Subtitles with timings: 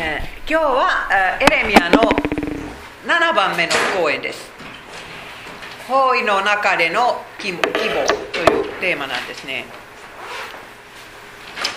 [0.00, 1.08] えー今日は
[1.40, 2.00] エレミアの
[3.04, 4.48] 7番目の講演です。
[5.88, 9.64] 包囲の中での希望というテーマなんですね。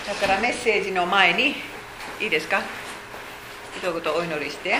[0.06, 1.56] だからメッセージの前に
[2.20, 2.62] いいですか？
[3.76, 4.78] 一言お祈りして。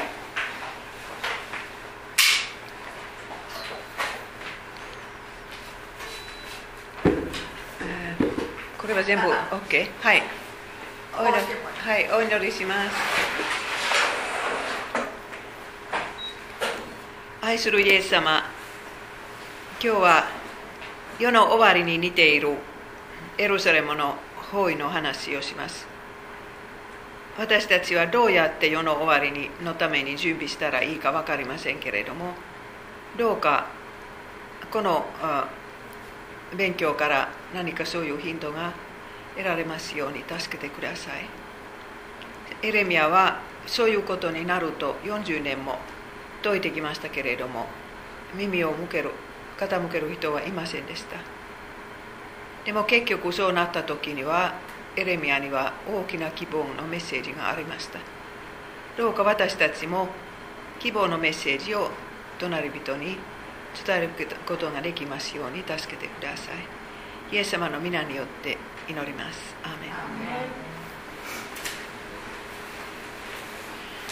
[8.79, 10.23] これは全部 OK はい。
[11.15, 13.22] はいお祈りします。
[17.45, 18.45] 愛するイエス様
[19.83, 20.29] 今日は
[21.19, 22.57] 世の終わりに似ている
[23.37, 24.15] エルサレムの
[24.53, 25.85] 包囲の話をします。
[27.37, 32.27] 私たちはどうやって世の終わりにのために準備したらいいか分かりませんけれども
[33.19, 33.67] どうか
[34.71, 35.05] この
[36.57, 38.73] 勉強から何かそういうヒントが
[39.35, 41.27] 得られますように助けてください。
[42.63, 45.81] エレミアはそういうことになると40年も
[46.43, 47.67] 説いてきましたけれども
[48.35, 49.11] 耳を向ける
[49.59, 51.17] 傾ける人はいませんでした。
[52.65, 54.55] でも結局そうなった時には
[54.97, 57.99] エレミアには大きな希望のメッセージがありました。
[58.97, 60.09] どうか私たちも
[60.79, 61.91] 希望のメッセージを
[62.39, 63.17] 隣人に
[63.87, 64.11] 伝える
[64.47, 66.51] ことができますように助けてくださ
[67.31, 67.35] い。
[67.35, 69.55] イエス様の皆によって祈ります。
[69.63, 69.91] アーメン。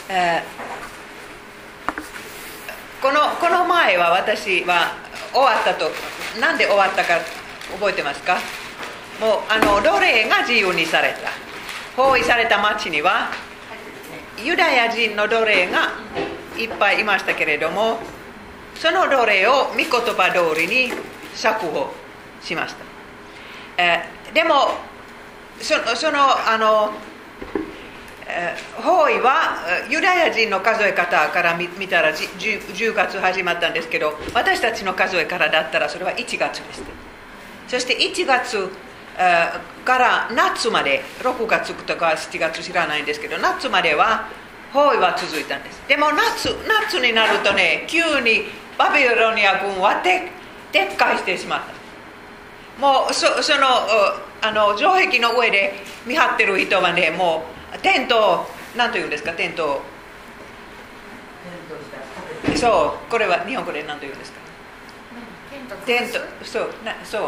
[0.09, 1.00] えー
[3.03, 4.95] このこの前は私は
[5.33, 5.91] 終わったと
[6.41, 7.19] なんで終わったか
[7.73, 8.39] 覚えてますか？
[9.21, 11.31] もうあの奴隷が自由にされた。
[11.97, 13.31] 包囲された町には
[14.43, 15.93] ユダヤ人の奴隷が
[16.57, 17.99] いっぱいいましたけれども
[18.77, 20.93] その奴隷を御言葉通りに
[21.35, 21.93] 釈放
[22.41, 24.79] しました、えーでも
[25.61, 26.93] そそのあの
[28.31, 29.59] えー包囲は
[29.91, 36.83] ユダヤ人の数え方から見たら 10, 10月始まったんですけど私たちの数えからだったらそれは1月です。
[37.69, 38.71] そして1月
[39.85, 44.29] から夏まで6月とか7月知らないんですけど夏までは
[44.73, 45.83] 包囲は続いたんです。
[45.89, 48.45] でも夏夏になるとね急に
[48.79, 50.03] バビロニア軍は
[50.73, 52.81] 撤回してしまった。
[52.81, 53.67] もうその
[54.41, 55.75] あの城壁の上で
[56.07, 59.67] 見張ってる人はねもうテントを何と言うんですかテント。
[59.67, 59.83] を
[62.57, 64.39] そうこれは日本語で何と言うんですか？
[65.87, 67.23] テントそうなそう。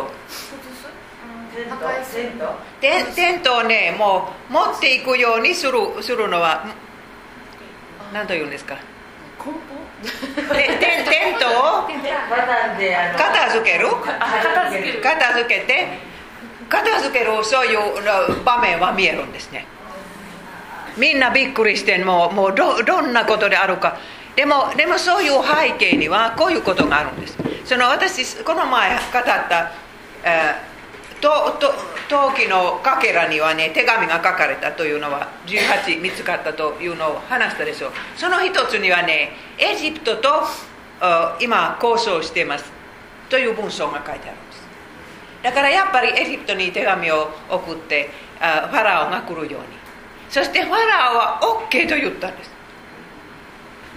[2.81, 3.57] テンテント？
[3.57, 6.67] をねもう持っていくようにするするのは
[8.13, 8.77] 何と言うんですか？
[8.77, 8.83] テ
[10.55, 11.87] テンテントを？
[13.17, 13.87] 片付ける？
[15.03, 15.99] 片付けて
[16.69, 17.79] 片付けるそういう
[18.45, 19.67] 場面は見えるんですね
[20.97, 23.99] みんなびっくりしてもうもうどどんなことであるか
[24.37, 29.73] でもでもそういう背景にはこういうことがあるんですその私この前語った、
[30.25, 30.73] えー
[31.23, 31.29] と
[31.61, 31.73] と
[32.09, 40.29] 陶器のかけらにはね手紙が書かれたというのは18見つかったというのを話したでしょうその一つにはねエジプトと
[41.41, 42.65] 今交渉してます
[43.31, 44.63] という文章が書いてあるんです
[45.45, 49.82] だからやっぱりエジプトに手紙を送ってファラオが来るように
[50.33, 52.51] そしてファラオは OK と言ったんです。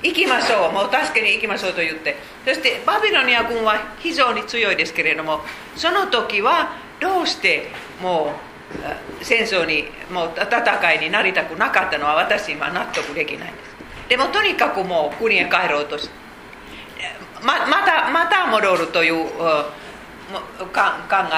[0.04, 0.74] 行きましょう。
[0.74, 2.18] もう助けに行きましょうと言って。
[2.46, 5.40] そしてバビロニア軍は非常に強いですけれども
[5.78, 7.70] その時はどうして
[8.02, 8.34] も
[9.22, 13.76] う戦争にもう戦いになりたくなかったのは私今納得できないんです。
[14.10, 16.10] でもとにかくもう国へ帰ろうとし
[17.42, 19.32] ままたまた戻るという考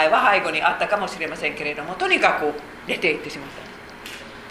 [0.03, 2.51] えは背後にあったかもしれませんけれどもとにかく
[2.87, 3.76] 出て行ってしまったんです。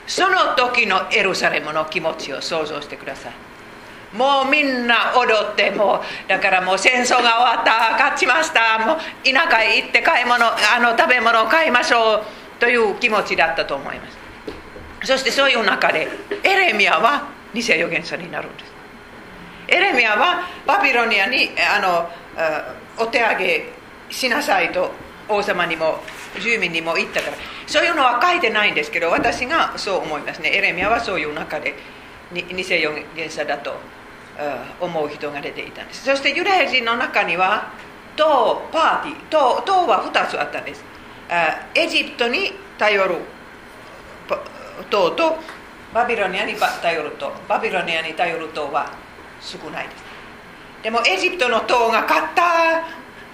[0.07, 3.33] その時のエルサレムの気持ちを想像してください。
[4.17, 12.23] もうみんな踊ってもうだからもう戦争が終わった勝ちましたもう田舎へ行って買い物あの食べ物を買いましょう
[12.59, 14.17] という気持ちだったと思います。
[15.05, 16.09] そしてそういう中で
[16.43, 18.73] エレミアは偽預言者になるんです。
[19.69, 22.09] エレミアはバビロニアにあの
[23.05, 23.73] お手上げ
[24.09, 24.91] しなさいと
[25.29, 25.99] 王様にも
[26.41, 27.37] 住民にも言ったから。
[27.67, 30.51] そういうのは書いてないんですけど私がそう思いますね。
[30.57, 31.75] エレミアはそういう中で
[32.33, 33.75] に偽預言者だと
[34.81, 36.05] 思う人が出ていたんです。
[36.05, 37.73] そしてユダヤ人の中には
[38.17, 40.85] 党パーティー党党は2つあったんです。
[41.75, 43.17] エジプトに頼る
[44.91, 45.37] 党と
[45.95, 48.93] バビロニアに頼る党バビロニアに頼る党は
[49.41, 50.05] 少ないです。
[50.83, 52.85] でもエジプトの党が勝った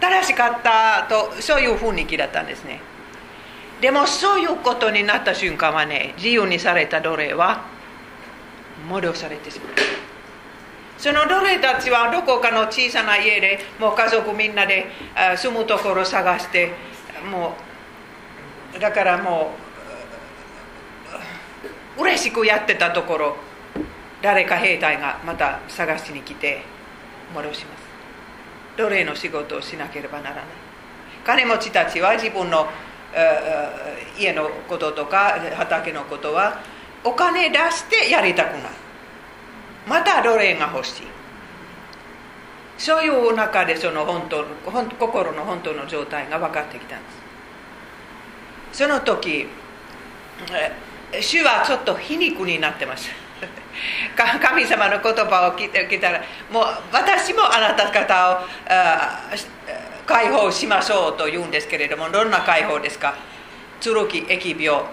[0.00, 2.81] 正しかったとそういう雰囲気だったんですね。
[3.82, 7.67] でもそういうことになった瞬間はね自由にされた奴隷は
[8.88, 9.73] 戻されてしまう。
[10.99, 14.87] その奴隷たちはどこかの小さな家でもう家族みんなで
[15.37, 16.70] 住むところ探して
[17.29, 17.56] も
[18.76, 19.50] うだからも
[21.99, 23.37] う嬉しくやってたところ
[24.23, 26.62] 誰か兵隊がまた探しに来て
[27.35, 27.82] 戻します。
[28.76, 30.44] 奴隷の仕事をしなければならない。
[31.25, 32.69] 金持ちたちは自分の
[34.19, 36.61] 家のこととか畑のことは
[37.05, 38.62] お金出してやりたくない。
[39.87, 41.06] また奴隷が欲しい。
[42.79, 44.44] そういう中でその本当
[44.99, 47.11] 心の本当の状態が分かってきたんで
[48.73, 48.79] す。
[48.79, 49.47] その時
[51.20, 53.09] 主はちょっと皮肉になってまし
[54.17, 58.38] た 神様の言葉を聞いたらもう私もあなた方を
[60.12, 63.14] 解放しましょうと言うんですけれどもどんな解放ですか？
[63.81, 64.85] 剣疫病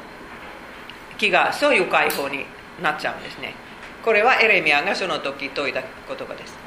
[1.17, 2.45] 気がそういう解放に
[2.81, 3.53] なっちゃうんですね。
[4.01, 6.57] これはエレミアがその時説いた言葉です。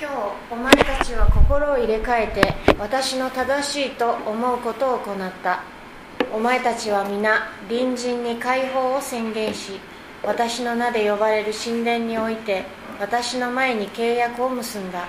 [0.00, 0.14] 今日
[0.50, 5.60] お前たちは心を入れ替えて私の正しいと思うことを行った。
[6.32, 9.78] お前たちは皆隣人に解放を宣言し
[10.24, 12.64] 私の名で呼ばれる神殿において
[12.98, 15.06] 私の前に契約を結んだ。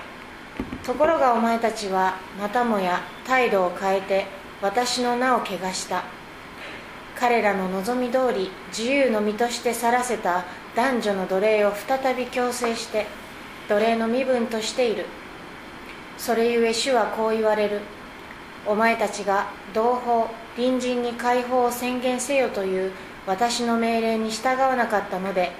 [0.89, 4.25] ところがお前たちはまたもや態度を変えて
[4.59, 6.03] 私の名を汚した。
[7.15, 10.45] 彼らの望み通り自由の身として去らせた
[10.75, 13.05] 男女の奴隷を再び強制して
[13.67, 15.05] 奴隷の身分としている。
[16.17, 17.81] それゆえ主はこう言われる。
[18.65, 19.45] お前たちが
[19.75, 20.25] 同胞
[20.55, 22.91] 隣人に解放を宣言せよという
[23.27, 25.51] 私の命令に従わなかったので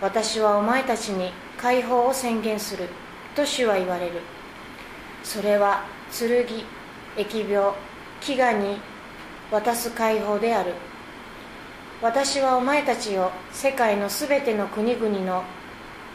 [0.00, 2.86] 私はお前たちに解放を宣言する。
[3.34, 4.37] と主は言われる。
[5.28, 7.74] それは剣疫病
[8.22, 8.78] 飢餓に
[9.50, 10.72] 渡す解放である。
[12.00, 15.44] 私はお前たちを世界のすべての国々の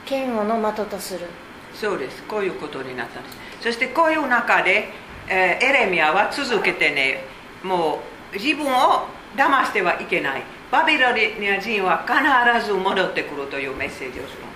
[0.10, 1.28] 嫌悪の的とする。
[1.76, 2.24] そうです。
[2.24, 3.38] こういうことになったんです。
[3.62, 4.90] そしてこういう中で、
[5.30, 7.24] えー、エレミアは続けてね
[7.62, 8.00] も
[8.34, 9.06] う自分を
[9.36, 10.44] 騙してはいけない。
[10.72, 14.48] バビロニア人は必ず戻ってくるというメッセージをするんで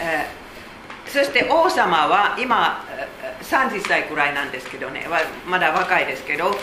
[0.00, 0.39] す、えー
[1.12, 2.84] そして王様は今
[3.42, 5.06] 30歳くらいなんですけどね。
[5.48, 6.54] まだ若いですけど。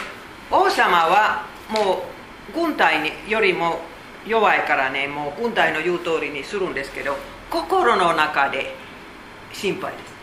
[0.49, 2.05] 王様はも
[2.53, 3.81] う軍隊によりも
[4.25, 5.07] 弱いからね。
[5.07, 7.17] もう軍隊の言う通りにするんですけど。
[7.49, 8.73] 心の中で
[9.51, 10.17] 心配です。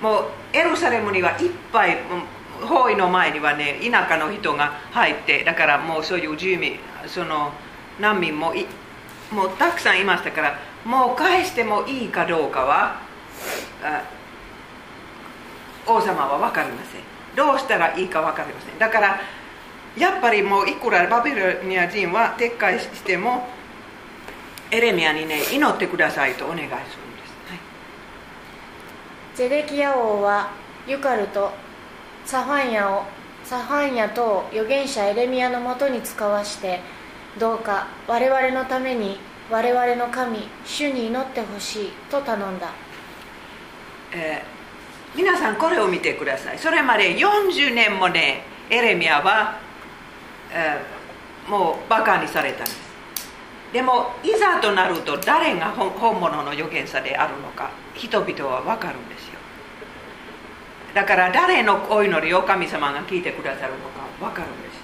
[0.00, 1.98] もうエルサレムにはいっぱい
[2.60, 7.52] 包囲の前にはね田舎の人が入ってだからもうそういう住民その
[8.00, 8.52] 難民も
[9.30, 13.00] もうたくさんいましたからもう返してもいいかどうかは
[15.86, 17.00] 王様は分かりません。
[17.36, 18.78] どうしたらいいか分かりません。
[18.78, 19.20] だから
[19.96, 23.46] やっぱりもういくらバビロニア人は撤回しても
[24.70, 26.94] エレミアにね祈ってくださいとお願いするんです、
[27.48, 27.58] はい、
[29.36, 30.50] ゼデキヤ王は
[30.88, 31.52] ユカルと
[32.24, 33.04] サファンヤを
[33.44, 36.80] サファンヤと預言者エレミアのもとに使わして
[37.38, 39.18] どうか我々のために
[39.50, 42.83] 我々の神主に祈ってほしいと頼んだ。
[44.14, 46.58] えー、皆さんこれを見てください。
[46.58, 49.58] それまで40年もねエレミアは、
[50.52, 52.84] えー、もうバカにされたんです。
[53.72, 59.34] でもいざとなると誰が本物の預言者であるのか人々は分かるんですよ。
[60.94, 64.82] だから誰のお祈りを神様が聞いてくださるのか分かるんですよ、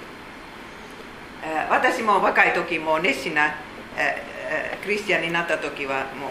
[1.45, 3.55] えー、私も若い時も熱心な、
[3.97, 6.31] えー、クリスチャンになった時はもう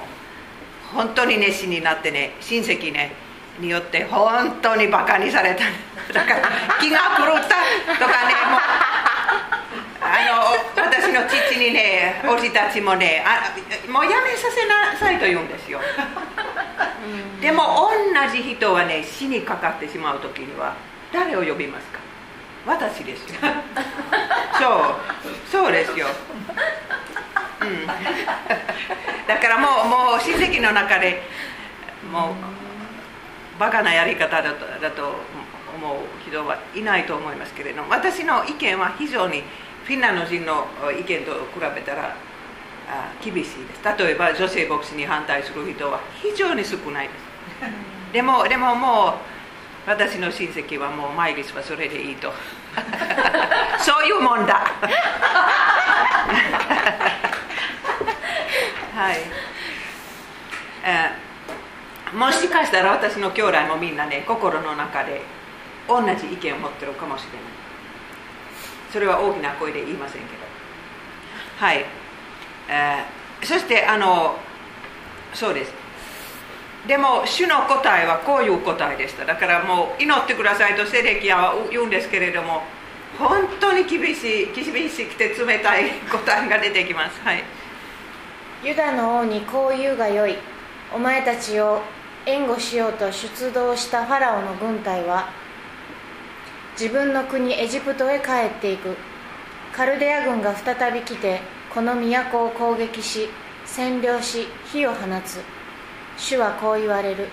[0.94, 3.12] 本当に熱心になってね親戚ね
[3.60, 5.64] によって本当にバカにされた。
[6.14, 7.56] だから気が狂った
[8.06, 8.62] とかねもう
[10.02, 13.52] あの私の父にねおじたちもねあ
[13.92, 15.80] もうやめさせなさいと言うんですよ。
[17.42, 17.90] でも
[18.24, 20.74] 同じ人はね死にかかってしまう時には
[21.14, 22.00] 誰を呼びますか？
[22.70, 23.22] 私です。
[23.24, 23.36] よ
[24.60, 26.06] そうそうですよ。
[27.62, 27.88] うん、
[29.28, 31.24] だからもうもう親戚の中で
[32.12, 35.16] もうバカなやり方だとだと
[35.76, 35.98] 思う
[36.30, 39.44] 人はいないと思いますけれども私の意見は非常に
[39.84, 42.16] フィンランド人の意見と比べたら
[43.24, 43.54] 厳しいです。
[43.98, 48.14] 例えば女性牧師に反対する人は非常に少ないです。
[48.14, 49.16] でもでもも
[49.88, 52.32] う私の親戚はもう毎日はそれでいいと。
[53.80, 54.72] そういうもんだ。
[58.96, 59.18] はい、
[60.84, 65.22] えー、もしかしたら私の兄弟もみんなね心の中で
[65.88, 67.42] 同じ意見を持ってるかもしれない。
[68.92, 70.50] それは大きな声で言いませんけど。
[71.60, 71.86] はい、
[72.68, 73.06] え
[73.44, 74.38] そしてあの
[75.34, 75.79] そうです。
[76.88, 79.26] でも主の答えはこういう答えでした。
[79.26, 82.64] だからもう祈ってくださいとセレキアは言うんですけれども
[83.18, 87.20] 本当に厳しい厳しくて冷たい答えが出てきます。
[87.22, 87.44] はい。
[88.64, 90.38] ユダの王にこう言うがよい。
[90.94, 91.82] お前たちを
[92.26, 95.30] 援護しようと出動したファラオの軍隊は
[96.80, 98.96] 自分の国エジプトへ帰っていく。
[99.74, 101.42] カルデア軍が再び来て
[101.74, 103.30] この都を攻撃し
[103.66, 105.59] 占領し火を放つ。
[106.20, 107.30] 主はこう言われる。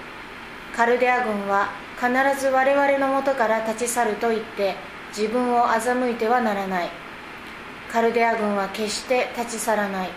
[0.75, 4.77] カルデア軍は必ず我々のもとから立ち去ると言って
[5.09, 6.89] 自分を欺いてはならない。
[7.91, 10.09] カルデア軍は決して立ち去らない。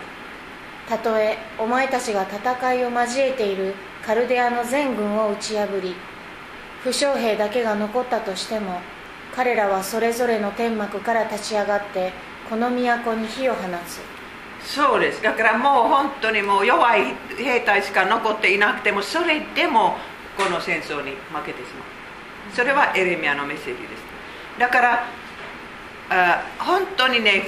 [0.88, 3.74] たとえお前たちが戦いを交えている
[4.04, 5.94] カルデアの全軍を打ち破り
[6.82, 8.80] 負傷兵だけが残ったとしても
[9.32, 12.12] 彼らはそれぞれの天幕から立ち上がって
[12.48, 14.19] この都に火を放つ。
[14.64, 15.22] そうです。
[15.22, 19.96] だからもう本当にもう弱い兵隊しか残っていなくてもそれでも
[20.36, 21.84] この戦争に負けてしまう。
[22.54, 23.90] それはエレミアのメッセージです。
[24.58, 25.04] だから
[26.10, 27.44] あ本当にね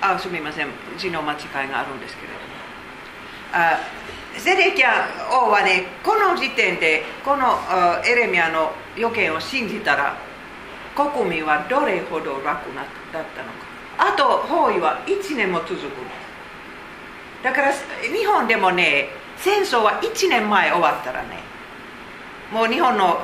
[0.00, 0.68] あすみません
[0.98, 2.40] 字の間違いがあるんですけれども。
[3.52, 3.78] あ
[4.36, 7.58] ゼレキャ王はねこの時点でこの
[8.04, 10.16] エレミアの予見を信じたら
[10.94, 12.82] 国民はどれほど楽な
[13.12, 13.63] だったのか。
[13.98, 15.82] あと包囲は1年も続く
[17.42, 21.38] だから日本でもね戦争は1年前終わったらね
[22.52, 23.18] もう日本の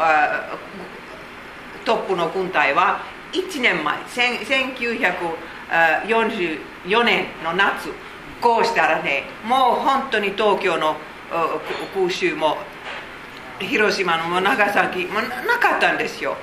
[1.85, 3.01] トップの軍隊は
[3.33, 3.99] 1年前
[5.71, 7.91] 1944年の夏
[8.41, 10.97] こうしたらねもう本当に東京の
[11.95, 12.59] 空襲も
[13.61, 16.37] 広島の長崎もなかったんですよ。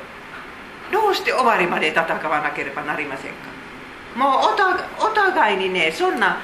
[0.92, 3.57] どうして終わりまで戦わなければなりませんか。
[4.18, 4.32] もう
[5.00, 6.40] お互いにねそんな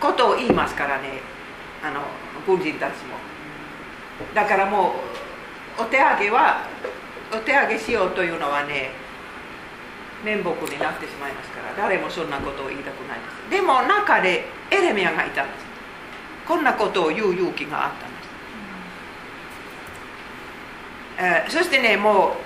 [0.00, 1.20] ことを言いますからね。
[1.82, 2.00] あの
[2.46, 3.16] 軍人たちも。
[4.34, 4.94] だからも
[5.78, 6.64] うお手上げは
[7.32, 8.90] お手上げしようというのはね
[10.24, 13.50] 面目になってしまいますから誰もそんなことを言いたくないです。
[13.50, 15.70] でも中でエレミアがいたんです。
[16.46, 18.10] こんなことを言う勇気があったん
[21.46, 22.36] です、えー、そしてねも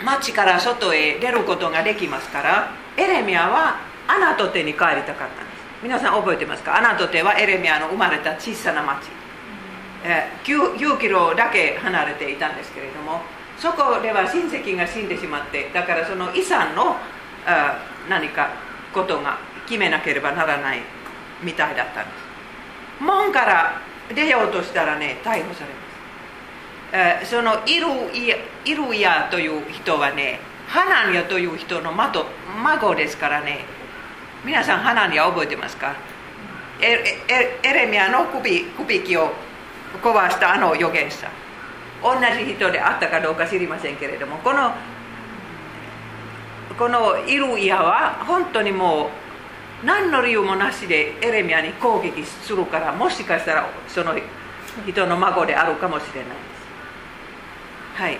[0.00, 5.62] う町から外へ出ることができますからエレミアはアナトテに帰りたかったんです。
[5.82, 6.76] 皆さん覚えてますか？
[6.76, 9.08] アナトテはエレミアの生まれた小さな町、
[10.04, 13.20] えー、9, 9キロだけ離れていたんですけれども
[13.58, 16.96] そこでは親戚が死んでしまってだからその遺産の
[17.46, 18.50] あ何か
[18.92, 20.82] ことが決めなければならない
[21.42, 23.02] みたいだったんです。
[23.02, 23.80] 門から
[24.14, 25.70] 出ようとしたらね逮捕され
[27.18, 27.86] ます、そのイル
[28.64, 30.38] イルヤという人はね
[30.72, 33.66] ハナニアという人の孫ですからね。
[34.42, 35.94] 皆さんハナニア覚えてますか？
[36.80, 37.20] エ
[37.62, 39.32] レミアの首首輝を
[40.02, 41.28] 壊したあの預言者。
[42.02, 44.72] 同じ人であったかどうか知りませんけれどもこの
[46.78, 49.10] このイルイヤは本当にも
[49.82, 54.14] う何の理由もなしでエレミアに攻撃するからもしかしたらその
[54.86, 56.34] 人の孫であるかもしれないで
[57.94, 58.00] す。
[58.00, 58.18] はい。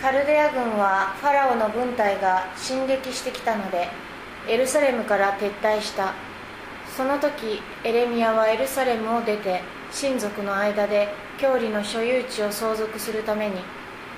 [0.00, 3.88] カルデア軍はファラオの軍隊が進撃してきたので
[4.48, 6.14] エルサレムから撤退した。
[6.96, 9.60] その時エレミアはエルサレムを出て
[9.92, 13.56] 親族の間で郷里の所有地を相続するために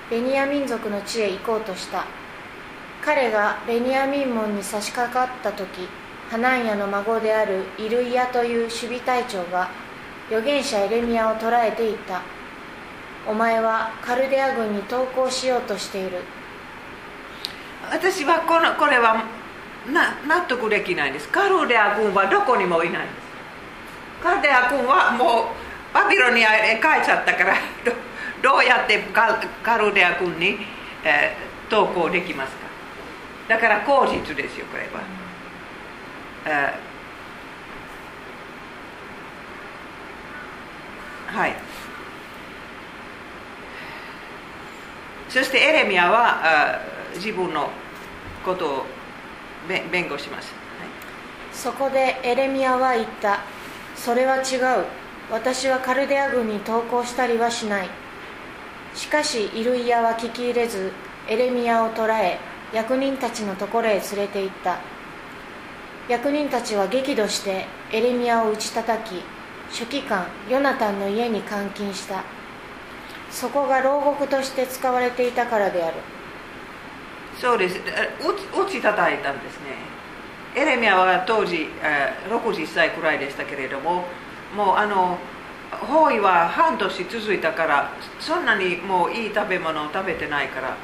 [0.09, 2.05] ベニヤ民族の地へ行こうとした。
[3.03, 5.89] 彼がベニヤミン門に差し掛かった時
[6.29, 9.69] ハナンヤの孫であるイルイヤという守備隊長が
[10.29, 12.21] 預言者エレミアを捕らえていった。
[13.27, 16.21] お前はカルデア軍に投降しようとしている。
[17.89, 19.23] 私はこのこれは
[19.91, 21.29] な納得できないです。
[21.29, 23.13] カルデア軍はどこにもいないんです。
[24.23, 27.55] カルデア軍はもうバビロニアへ帰っちゃったから
[28.41, 28.99] どうやって
[29.63, 30.57] カルデア軍に、
[31.03, 32.63] えー、投稿できますか。
[33.47, 35.01] だから口実ですよこれは、
[36.45, 41.55] えー、はい。
[45.33, 46.79] そしてエレミアは
[47.15, 47.67] 自分の
[48.45, 48.85] ことを
[49.67, 50.87] 弁護します、はい、
[51.51, 53.39] そこでエレミアは言った。
[53.95, 54.85] それは違う。
[55.31, 57.89] 私はカルデア軍に投降したりはしない。
[58.93, 60.91] しかしイルイヤは聞き入れず
[61.27, 62.37] エレミアを捕らえ
[62.71, 64.77] 役人たちのところへ連れて行った。
[66.09, 69.23] 役人たちは激怒してエレミアを打ち叩き
[69.71, 72.23] 書記官ヨナタンの家に監禁した。
[73.33, 75.95] そこが牢獄として使われていたからである。
[77.41, 77.79] そうです。
[77.79, 79.73] 打ち叩いたんですね。
[80.55, 81.67] エレミアは当時
[82.29, 84.05] 60歳くらいでしたけれども
[84.55, 85.17] もうあの
[85.71, 90.77] 包囲は半年続いたからそんなにもういい食べ物を食べてないから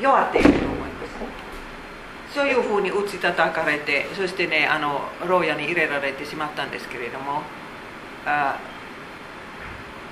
[0.00, 2.34] 弱っていると思います。
[2.34, 7.42] そういうふうに打ち叩かれてそしてねあの牢屋に入れられてしまったんですけれども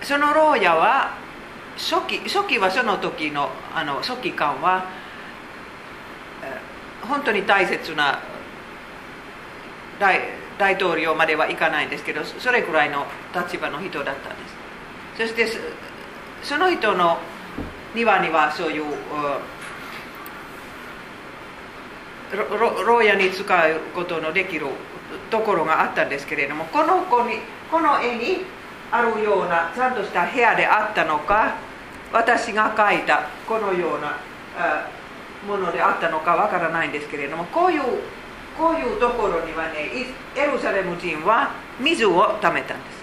[0.02, 1.21] その牢屋は
[1.76, 4.86] 初期初期はその時のあの初期間は
[7.02, 8.20] 本当に大切な
[9.98, 10.20] 大
[10.58, 14.62] 大統領まではいかないんですけどそれくらいの立場の人だったんです。
[15.18, 15.46] そして
[16.42, 17.18] その人の
[17.94, 18.84] 庭にはそういう
[22.86, 24.66] 牢屋に使うことのできる
[25.30, 27.36] ところがあったんですけれどもこの子に
[27.70, 28.44] この絵に
[28.92, 31.54] あるようなちゃんとした部屋であったのか
[32.12, 34.16] 私が描いたこのような
[35.48, 37.82] ものであったのかわからないんですけれどもこういう
[38.56, 39.90] こういうところにはね
[40.36, 43.02] エルサレム人は水を貯めたんです。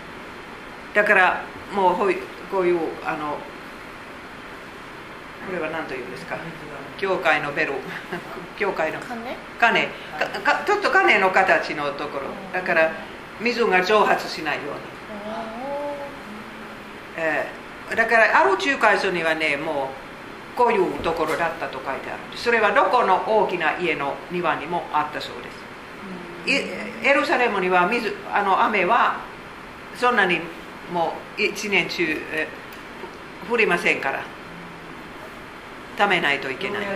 [0.93, 1.41] だから
[1.75, 2.11] もうこう
[2.65, 3.37] いうあの
[5.47, 6.37] これは何というんですか？
[6.99, 7.73] 教会のベル。
[8.59, 8.99] 教会の。
[9.59, 9.81] 鐘
[10.67, 12.25] ちょっと鐘の形のところ。
[12.53, 12.91] だから
[13.39, 14.71] 水が蒸発しないように、
[17.21, 19.89] えー、だからある仲介所にはねも
[20.55, 22.37] うこういうところだったと書いてある。
[22.37, 25.59] それはどこの大きな家の庭にもあったそうです。
[27.03, 29.19] エルサレムには水あの雨は
[29.95, 30.39] そんなに
[30.93, 32.47] もう一年中、え
[33.49, 34.23] 降りませんから。
[35.97, 36.87] 貯めないといけない。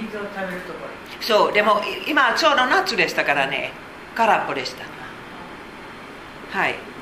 [0.00, 1.22] 水を食べるところ。
[1.22, 3.72] そうでも今ちょうど夏でしたからね
[4.14, 4.84] 空っぽでした。
[6.58, 6.94] はい。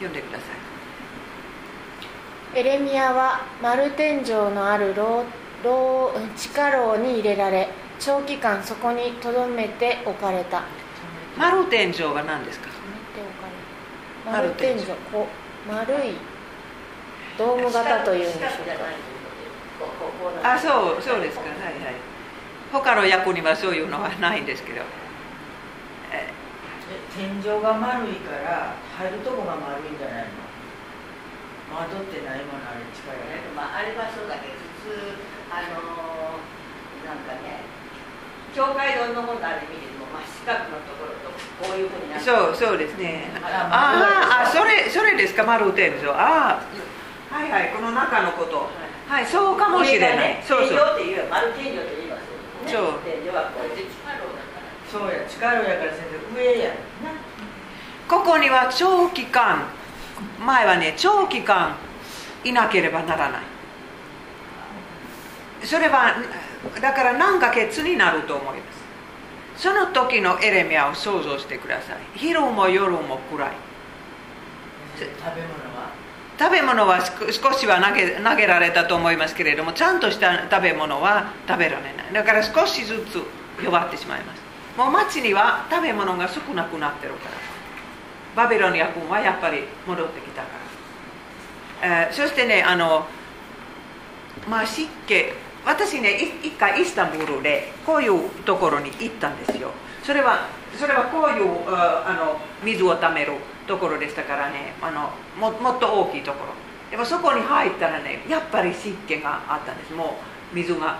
[0.00, 0.59] 読んでください
[2.52, 5.24] エレミアは丸天井のある牢
[5.62, 7.68] 牢地下牢に入れられ
[8.00, 10.64] 長期間そこにとどめておかれた。
[11.38, 12.68] 丸天井は何ですか？
[14.26, 14.80] 丸天井
[15.12, 15.28] こ
[15.68, 16.14] 丸い
[17.38, 18.42] ドーム型というんでしょう
[20.42, 20.54] か。
[20.54, 21.44] あそうそうですか。
[21.44, 21.94] はいはい。
[22.72, 24.82] 他の役にはそういうのはないんですけど。
[27.14, 30.49] 天井が丸いから入るとこが丸いんじゃないの？
[31.70, 35.14] 窓ってないものあれ近いね、まあ、あれはそうだけど普通
[35.50, 37.62] あのー、なんかね
[38.54, 41.30] 教会堂のものあれ見ても真四角のところと
[41.62, 43.30] こういうふうになってそうそうですね。
[43.42, 45.44] ああそれそれですか？
[45.44, 49.22] 丸天井ああはいはいこの中のこと、はい。
[49.22, 50.98] はいそうかもしれない、ね、そうそう。
[50.98, 52.26] 天井っていう丸天井って言いますね。
[52.66, 52.98] そう。
[53.06, 56.74] 天井はこれで地下牢だからそうや地下牢やから先生上や
[58.08, 59.62] ここには長期間
[60.44, 61.76] 前はね長期間
[62.44, 63.40] いなければならない。
[65.66, 66.16] それは
[66.80, 68.72] だから何ヶ月になると思いま
[69.56, 69.62] す。
[69.62, 71.96] その時のエレミアを想像してください。
[72.14, 73.50] 昼も夜も暗い。
[74.98, 75.06] 食
[75.36, 75.60] べ物
[76.38, 82.12] 食べ物は少しは投げ投げられたと思いますけれどもちゃんとした食べ物は食べられない。
[82.14, 83.22] だから少しずつ
[83.62, 84.40] 弱ってしまいます。
[84.78, 87.36] もう町には食べ物が少なくなってるから
[88.36, 90.48] バビロニア君はやっぱり戻ってきたか
[91.82, 93.06] ら、えー、そしてねあの
[94.48, 95.24] まあ湿気
[95.64, 99.70] 私ね一回イスタンブールでこういうところに行ったんですよ
[100.02, 103.32] それはそれはこういうあの水をためる
[103.66, 106.52] ところでしたからねあのももっと大きいところ
[106.90, 110.16] でもそこに入ったらねやっぱり湿気があったんですも
[110.52, 110.98] う水が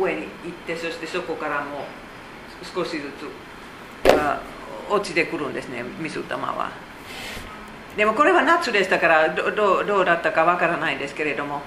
[0.00, 3.42] 上に行ってそしてそこからもう少しずつ
[4.92, 6.70] 落ちてくるんですね水玉は。
[7.96, 11.60] でもこれは夏でしたからどどどうだったかわからないですけれども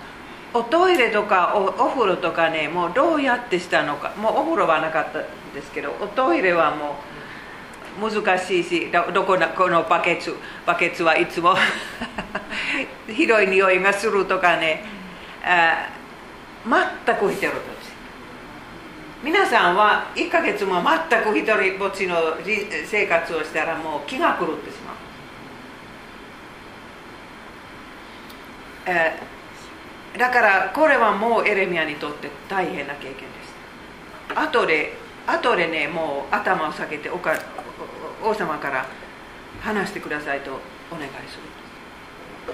[0.54, 6.96] おトイレとかおお風呂とかねもうどうやってしたのかもうお風呂はなかったんですけどおトイレはも
[8.02, 10.34] う難しいしどこのこのバケツ
[10.66, 11.56] バケツはいつも
[13.08, 14.84] ひどい匂いがするとかね
[15.44, 15.90] あ
[16.66, 17.75] 全く一人ぼっち
[19.26, 22.16] 皆さんは1ヶ月も全く一人ぼっちの
[22.86, 24.96] 生活をしたらもう気が狂ってしまう、
[28.86, 33.24] えー、だからこれはもうエレミアにとって大変な経験で
[34.36, 34.94] す後で
[35.26, 37.36] 後でねもう頭を下げておか
[38.24, 38.86] 王様から
[39.60, 40.52] 話してくださいと
[40.92, 42.54] お願いする。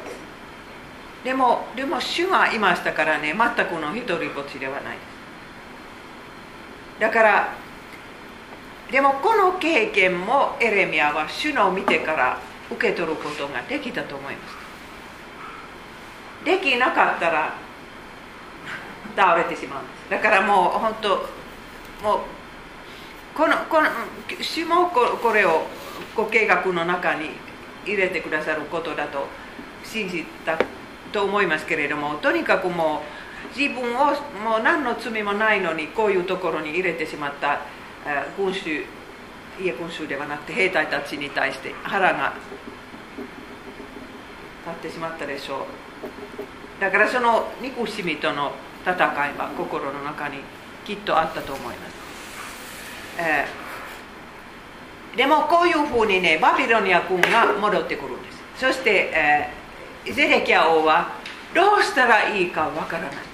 [1.25, 5.20] でもでも主がいましたからね全くの一人ぼっちではないです。
[7.01, 7.53] だから
[8.91, 14.55] でもこの経験もエレミアは主の見てから受け取ることができたと思います。
[16.45, 17.55] できなかったら
[19.15, 20.11] 倒れてしまうんです。
[20.11, 21.09] だからもう本当
[22.03, 22.19] もう
[23.35, 23.87] このこの
[24.39, 25.63] 主もこれを
[26.15, 27.31] ご計画の中に
[27.83, 29.25] 入れてくださることだと
[29.83, 30.55] 信じた
[31.11, 33.20] と思いますけれどもとにかくもう
[33.55, 34.05] 自分を
[34.43, 37.61] もう何の罪もないのにこういうところに入れてしまった
[38.37, 38.81] 群衆
[39.59, 42.33] いえ群衆ではなくて兵隊たちに対して腹が
[44.65, 46.81] 立ってしまったでしょう。
[46.81, 48.97] だからその憎しみとの戦い
[49.37, 50.39] は心の中に
[50.85, 51.93] きっとあったと思います、
[53.19, 58.41] えー、でもこういうふうにねバビロニア軍が戻ってくるんです。
[58.57, 61.11] そして、えー、ゼレキア王は
[61.53, 63.30] どうしたらいいかわからない。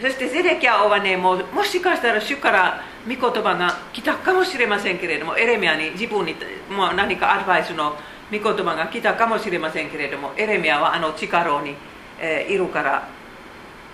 [0.00, 6.34] そしてゼレキア王はねもうもしかしたら主から御言葉が来たかもしれませんけれどもエレミアに自分に
[6.70, 7.96] もう何かアドバイスの
[8.30, 11.74] 御言葉が来たかもしれませんけれどもエレミアはあの力に、
[12.18, 13.08] えー、いるから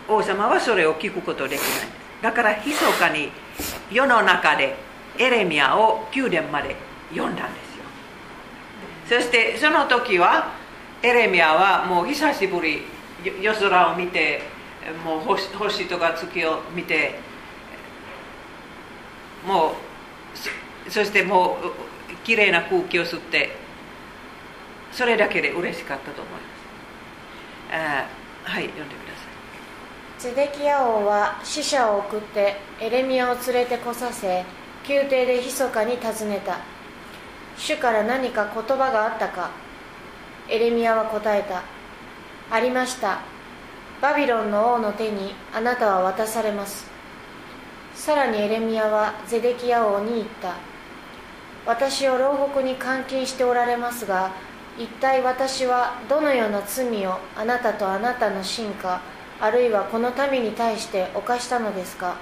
[0.09, 1.71] 王様はそれを聞くことできない。
[2.23, 3.31] だから密かに
[3.91, 4.77] 世の中で
[5.19, 6.77] エレミアを宮殿まで
[7.15, 7.61] 呼んだんで
[9.09, 9.21] すよ。
[9.21, 10.53] そしてその時は
[11.03, 12.83] エレミアはもう久しぶり
[13.41, 14.43] 夜空を見て
[15.05, 17.19] もう星星とか月を見て
[19.47, 19.73] も
[20.87, 23.57] うそしてもうきれいな空気を吸って
[24.93, 28.21] それだけで嬉しかったと思います。
[28.43, 29.31] はい読んでください。
[30.21, 34.45] ゼデキヤ王は使者を送ってエレミアを連れてこさせ
[34.87, 36.59] 宮廷で密かに尋ねた
[37.57, 39.51] 主から何か言葉があったか
[40.49, 41.63] エレミアは答えた
[42.51, 43.21] ありました
[44.01, 46.87] バビロンの王の手にあなたは渡されます。
[47.95, 50.55] さらにエレミアはゼデキヤ王に言った。
[51.67, 54.31] 私を牢獄に監禁しておられますが
[54.79, 59.03] 一体私はどのような罪をあなたとあなたの進化
[59.39, 62.17] あるいはこの民に対して犯したのですか。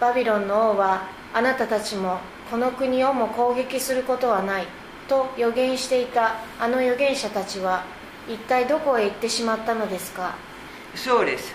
[0.00, 2.18] バビロンの王はあなたたちも
[2.50, 4.66] この国をも攻撃することはない
[5.06, 7.84] と予言していたあの預言者たちは
[8.32, 10.34] 一体どこへ行ってしまったのですか？
[10.94, 11.54] そうです。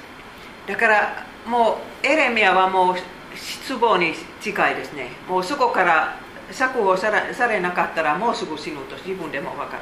[0.68, 2.96] だからもうエレミアはもう
[3.38, 5.10] 失望に近いですね。
[5.28, 6.18] もうそこから
[6.52, 7.10] 策をさ
[7.48, 9.80] れなかったらもうすぐ死ぬと自分でも分かる。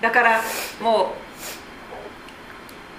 [0.00, 0.40] だから
[0.80, 1.06] もう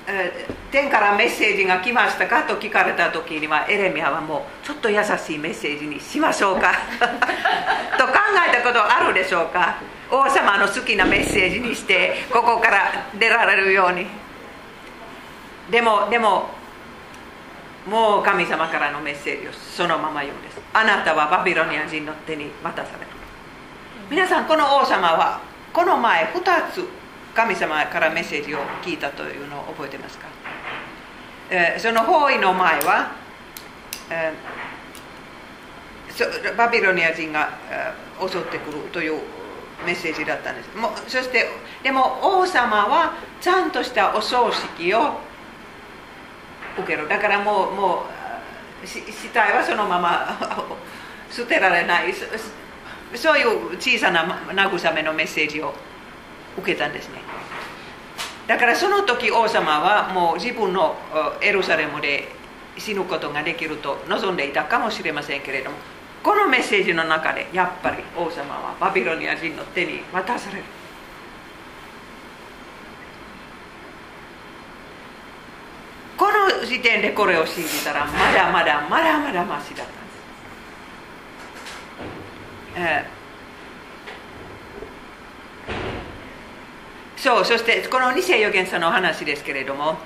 [0.07, 2.43] え天からメッセージが来ましたか？
[2.43, 6.71] と聞かれた時にはエレミアはもうちょっと優しいメッセージにしましょうか？
[7.97, 8.13] と考
[8.47, 9.75] えたことあるでしょうか？
[10.11, 14.05] 王様の好きなメッセージにしてここから出られるように。
[15.71, 16.49] でもでも
[17.87, 20.59] もう神様からのメッセージをそのまま言うんです。
[20.73, 23.07] あなたはバビロニア人の手に渡される
[24.09, 25.41] 皆さんこの王様は
[25.73, 26.83] この前2つ
[27.35, 30.27] 神様からメッセージを聞いたというのを覚えてますか、
[31.49, 33.11] えー、その包囲の前は、
[34.09, 39.21] えー、バビロニア人が、えー、襲ってくるという
[39.85, 40.75] メッセージだったんです。
[40.75, 41.47] もそして
[41.83, 45.19] でも王様はちゃんとしたお葬式を
[46.77, 47.07] 受ける。
[47.07, 48.05] だからもうも
[48.83, 50.37] う死体はそのまま
[51.31, 52.13] 捨てられない。
[53.15, 55.73] そういう小さな慰めのメッセージを
[56.57, 57.21] 受けたんですね。
[58.47, 60.95] だからその時王様はもう自分の
[61.41, 62.27] エルサレムで
[62.77, 65.77] 死ぬことができると望んでいたかもしれませんけれども
[66.23, 70.63] このメッセージの中でやっぱり王様はバビロニア人の手に渡される。
[76.17, 80.01] この時点でこれを信じたらまだまだまだまだマシだったんで
[82.73, 83.19] す、えー
[87.19, 89.97] そうそしてこの偽預言者の話ですけれども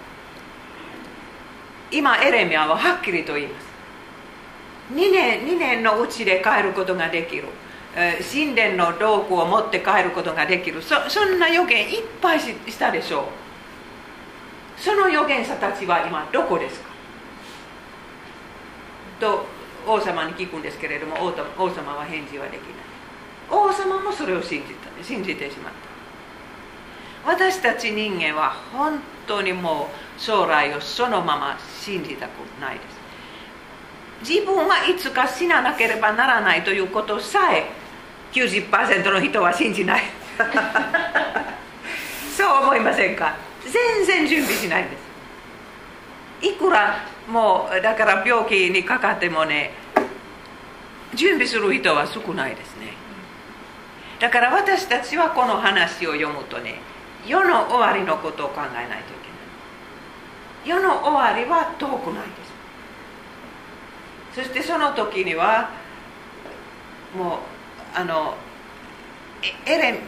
[1.91, 3.72] 今エレミアははっきりと言います。
[4.91, 7.45] 2年 ,2 年のうちで帰ることができる。
[7.95, 10.81] 神殿の道具を持って帰ることができる。
[10.81, 14.81] そそんな予言いっぱいしたでしょう。
[14.81, 16.89] その預言者たちは今どこですか？
[19.19, 19.45] と
[19.87, 22.73] 王様に聞くんですけれども王様は返事はできない。
[23.51, 25.73] 王様もそれを信じた信じてしまっ
[27.25, 27.31] た。
[27.31, 33.02] 私たち人間は本当にもう将来をそのまま信じたくないです。
[34.27, 37.69] 自分はいつか死ななければならないということさえ
[38.31, 40.03] 90%の人は信じない。
[42.35, 43.35] そう思いませんか？
[43.63, 44.97] 全然準備しないんで
[46.41, 46.47] す。
[46.47, 49.71] いくらもうだから病気にかかってもね
[51.13, 52.93] 準備する人は少ないですね。
[54.19, 56.79] だから私たちはこの話を読むとね
[57.27, 58.97] 世の終わりのことを考えないとい
[60.65, 60.81] けない。
[60.81, 62.52] 世の終わりは遠くないです。
[64.33, 65.69] そしてその時には
[67.15, 67.37] もう
[67.95, 68.35] あの
[69.65, 69.99] エレ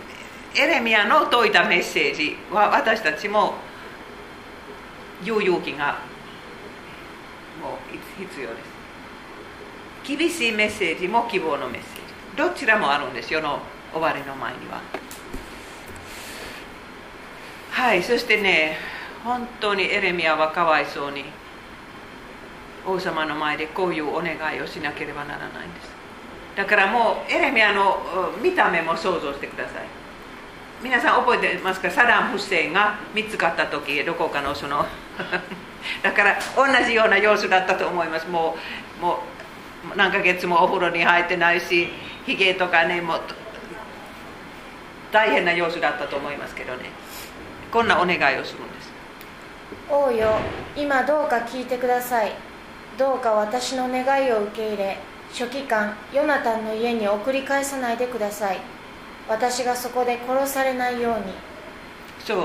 [0.55, 3.55] エレミアの説いたメッセージは私たちも
[5.23, 5.99] 言う勇気が
[7.61, 10.17] もう必要です。
[10.17, 12.37] 厳しいメッセージも希望のメッセージ。
[12.37, 13.59] どちらもあるんですよの
[13.91, 14.81] 終わりの前には。
[17.71, 18.77] はいそしてね
[19.23, 21.25] 本当にエレミアはかわいそうに
[22.85, 25.89] 王様の前でこういうお願いをしなければならないんです。
[26.55, 27.97] だからもうエレミアの
[28.41, 29.83] 見た目も想像してください。
[30.81, 31.89] 皆さん覚えてますか？
[31.89, 34.85] サダム・フセンが見つかった時どこかのその
[36.03, 38.27] だから同じような様子だったと思います。
[38.27, 38.55] も
[38.99, 39.23] うも
[39.93, 41.89] う何ヶ月もお風呂に入ってないし
[42.25, 43.21] ひげとかねもう
[45.11, 46.89] 大変な様子だったと思いますけどね。
[47.71, 48.93] こんなお願いをするんです。
[49.89, 50.37] 王よ
[50.75, 52.31] 今どうか聞いてください。
[52.97, 54.97] どうか私の願いを受け入れ
[55.33, 58.59] 書記官ヨナタンの家に送り返さないでください。
[59.27, 61.33] 私がそこで殺されないように。
[62.19, 62.37] そう、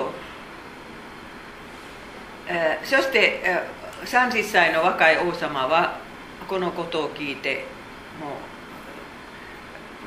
[2.49, 5.99] えー、そして、えー、30歳の若い王様は
[6.49, 7.65] このことを聞いて
[8.21, 8.27] も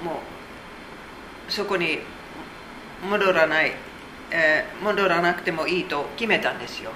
[0.01, 0.19] うも
[1.47, 1.99] うそこに
[3.10, 3.71] 戻らない、
[4.32, 6.91] えー、戻らなくてもいいと決めたんですよ。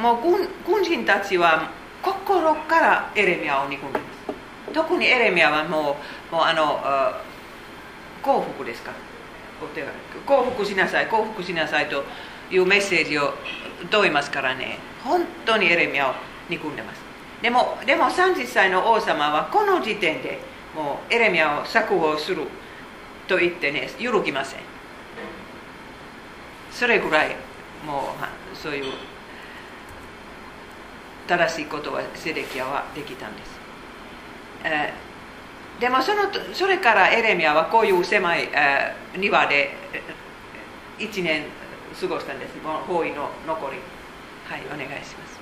[0.00, 1.70] もう軍軍人たちは
[2.02, 5.96] 心からエレミアを憎んでます特にエレミアはも
[6.30, 6.80] うもうあの
[8.22, 8.92] 幸福ですか？
[10.26, 12.04] 幸福しなさい幸福しなさいと
[12.50, 13.34] いうメッセージを
[13.90, 14.78] 問いますからね。
[15.02, 16.14] 本当にエレミアを
[16.48, 17.00] 憎んでます。
[17.42, 20.38] でもでも30歳の王様はこの時点で
[20.74, 22.42] もうエレミアを釈放する
[23.26, 24.60] と言ってね揺るぎません。
[26.70, 27.36] それぐらい
[27.86, 28.14] も
[28.52, 28.84] うそういう
[31.28, 33.60] 正しいことはセデキアはできたんです、
[34.64, 34.92] え、
[35.78, 39.76] でもそのそれからエレミアはこういう狭い、えー、庭で
[40.98, 41.44] 1年
[42.00, 42.52] 過ごしたんです。
[42.86, 43.78] 包囲の残り。
[44.48, 45.38] はいお願いします。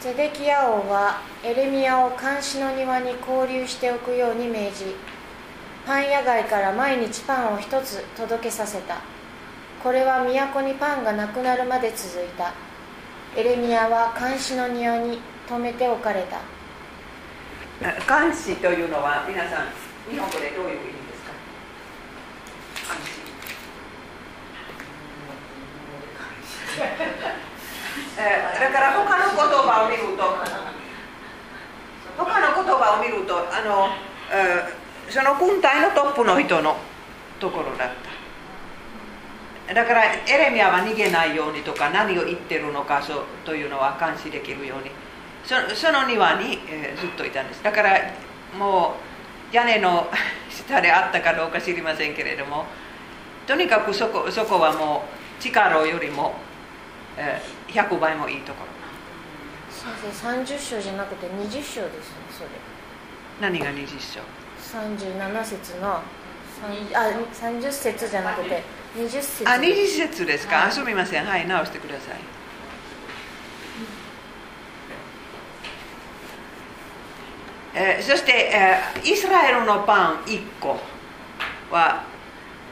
[0.00, 4.96] ゼデキヤ王はエレミアを監視の庭に交流しておくように命じ
[5.86, 9.00] パン屋街から毎日パンを一つ届けさせた。
[9.82, 12.52] これは都にパンがなくなるまで続いた。
[13.34, 15.18] エレミアは監視の庭に
[15.48, 16.38] 留めておかれた。
[17.80, 19.68] 監視というのは皆さん
[20.10, 21.32] 日本語でどういう意味ですか？
[22.92, 23.00] 監
[26.44, 26.78] 視。
[28.60, 30.22] だから他の言葉を見ると
[32.18, 33.88] 他の言葉を見るとあの、
[35.08, 36.76] その軍隊のトップの人の
[37.40, 38.21] ところだった。
[39.68, 44.90] だからエレミアは逃げないようにとか何を言ってるのかそというのは監視できるように。
[45.44, 47.62] そその庭に、えー、ずっといたんです。
[47.62, 47.98] だから
[48.56, 48.94] も
[49.52, 50.08] う屋根の
[50.48, 52.66] 下であったかどうか知りませんけれども
[53.46, 55.04] とにかくそこそこはも
[55.38, 56.34] う力よりも、
[57.16, 58.72] えー、100倍もいいところ。
[59.72, 61.88] 先生30章じゃなくて20章ですね
[62.30, 62.50] それ。
[63.40, 64.20] 何が20章
[64.78, 66.02] ？37節のあ
[67.34, 68.62] 30節じゃなくて
[68.96, 69.48] 20節。
[69.48, 71.24] あ20節ですか、はい、すみません。
[71.24, 72.16] はい直してください。
[77.74, 80.78] えー、そして、えー、イスラエルのパン1個。
[81.70, 82.04] は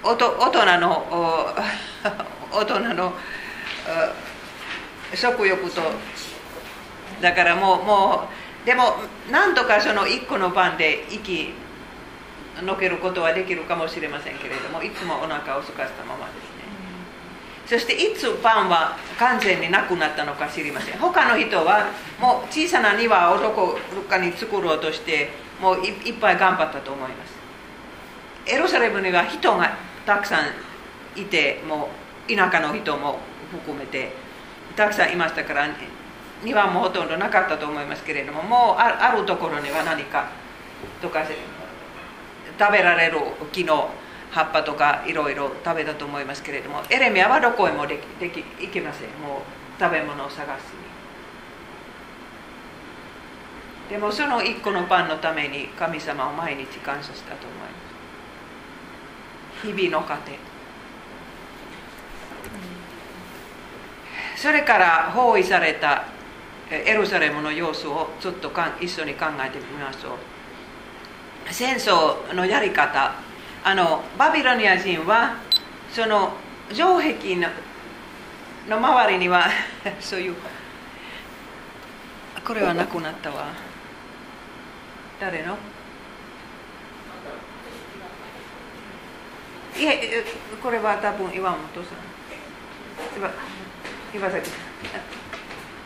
[0.02, 1.06] おと大人の
[2.52, 3.14] 大人の
[5.14, 5.80] 食欲と。
[7.22, 8.28] だからもうも
[8.62, 8.96] うでも
[9.30, 11.54] なんとかその1個のパンで生き
[12.62, 16.60] のけることはできるかもしれませんけれどもいつもお腹を空かしたままですね、
[17.66, 20.98] そしていつパンは完全になくなったのか知りません。
[20.98, 21.86] 他の人は
[22.20, 27.38] もう小さな庭をどこかに作ろうとしてもういっぱい頑張ったと思います。
[28.46, 31.90] エルサレムには人がたくさんいても
[32.28, 33.18] う田舎の人も
[33.52, 34.12] 含めて
[34.74, 35.68] たくさんいましたから
[36.42, 40.30] 庭もほとんどなかったと思いますけれどももうあるところには何か
[41.02, 41.22] とか
[42.60, 43.16] 食べられる
[43.50, 43.88] 木の
[44.30, 49.08] 葉っぱとかいろいろ食べたと思いますけれどもエレミアはどこへもできでき行けません。
[49.26, 50.90] もう食べ物を探すに。
[53.88, 57.68] でもその一個のパンのために神様を毎日感謝したと思いま
[59.62, 59.66] す。
[59.66, 60.38] 日々の糧。
[64.36, 66.04] それから包囲された
[66.70, 70.39] エルサレムの様子をちょっとかん一緒に考えてみましょう。
[71.50, 73.14] 戦争のやり方。
[73.62, 75.36] あのバビロニア人は
[75.92, 76.32] その
[76.72, 77.48] 城壁の
[78.68, 79.48] の周りには
[80.00, 80.34] そういう
[82.44, 83.46] これはなくなったわ。
[85.20, 85.56] 誰の？
[89.76, 90.24] いえ
[90.62, 93.18] これは多分岩本さん。
[93.18, 93.30] 岩
[94.14, 94.60] 岩崎さん。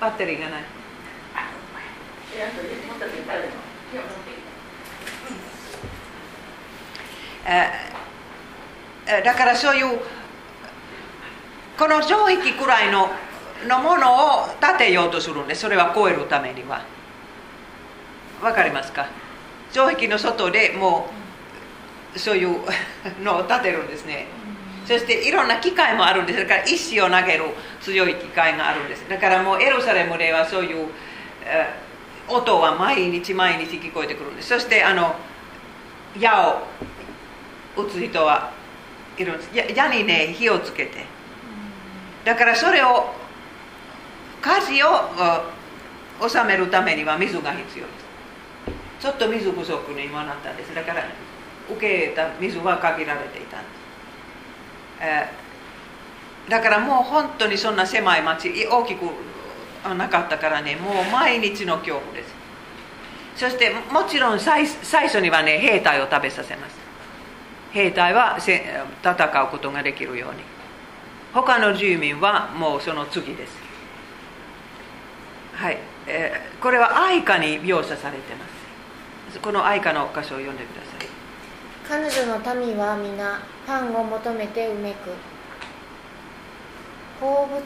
[0.00, 0.64] バッテリーがない。
[7.44, 10.00] だからそういう
[11.78, 13.10] この城壁くらいの
[13.68, 16.82] のものを建てようとするんですそれは超えるためには。
[18.42, 19.06] わかりますか？
[19.72, 21.08] 城壁の外でも
[22.14, 22.60] うそういう
[23.22, 24.26] のを建てるんですね。
[24.86, 26.40] そしていろんな機械もあるんです。
[26.40, 27.44] だから石を投げる
[27.80, 29.08] 強い機械があるんです。
[29.08, 30.88] だからもうエルサレムではそういう
[32.28, 34.48] 音は毎日毎日聞こえてくるんです。
[34.48, 35.14] そしてあの
[36.18, 36.66] 矢を
[37.76, 38.52] 撃つ人は
[39.18, 41.04] いるんです矢にね火をつけて。
[42.24, 43.12] だからそれを
[44.40, 48.04] 火事を収めるためには水が必要です。
[49.00, 50.74] ちょっと水不足に今なったんです。
[50.74, 51.04] だから
[51.70, 53.72] 受けた水は限られていたんです、
[55.00, 59.02] えー、だからもう本当にそんな狭い町大きく
[59.96, 62.34] なかったからねもう毎日の恐怖です。
[63.36, 66.83] そしてもちろん最初にはね兵隊を食べさせます
[67.74, 70.42] 兵隊は戦うことができるように。
[71.34, 73.58] 他の住民はもうその次です。
[75.52, 78.46] はい、えー、これは愛花に描写されてま
[79.32, 79.40] す。
[79.40, 81.08] この愛花の箇所を読んでください。
[81.88, 85.10] 彼女の民は皆パンを求めてうめく。
[87.18, 87.60] 宝物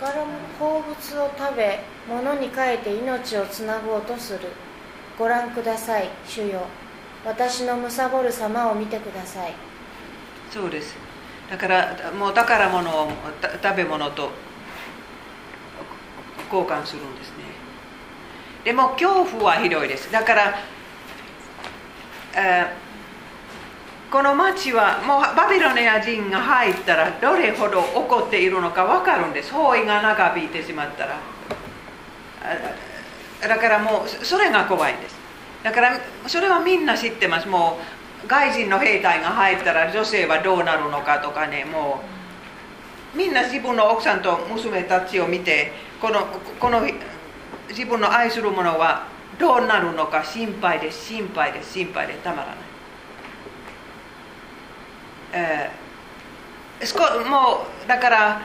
[0.00, 4.40] 宝物宝物を食べ物に変えて命をつなごうとする。
[5.16, 6.62] ご覧ください主よ。
[7.24, 9.54] 私の貪る様を見てください。
[10.50, 10.96] そうです。
[11.50, 13.10] だからもう宝物を
[13.62, 14.30] 食べ物と
[16.52, 17.44] 交換するんですね。
[18.64, 20.10] でも恐怖はひどいです。
[20.10, 20.54] だから、
[24.10, 29.52] この町はもうバビロニア人が入ったらどれほど怒っているのか分かるんです。
[29.52, 31.18] 包囲が長引いてしまったら。
[33.40, 35.21] だからもうそれが怖いんです。
[35.62, 37.48] だからそれはみんな知ってます。
[37.48, 37.78] も
[38.24, 41.64] う外人の兵隊が入ったら女性はどうなるのかとかね。
[41.64, 42.00] も
[43.14, 46.26] うみんな自分の奥さんと娘たちを見てこの
[46.58, 46.80] この
[47.68, 49.06] 自分の愛する者は
[49.38, 52.56] どうなるのか心配で心配で心配でたまらない、
[55.32, 58.42] えー、もうだから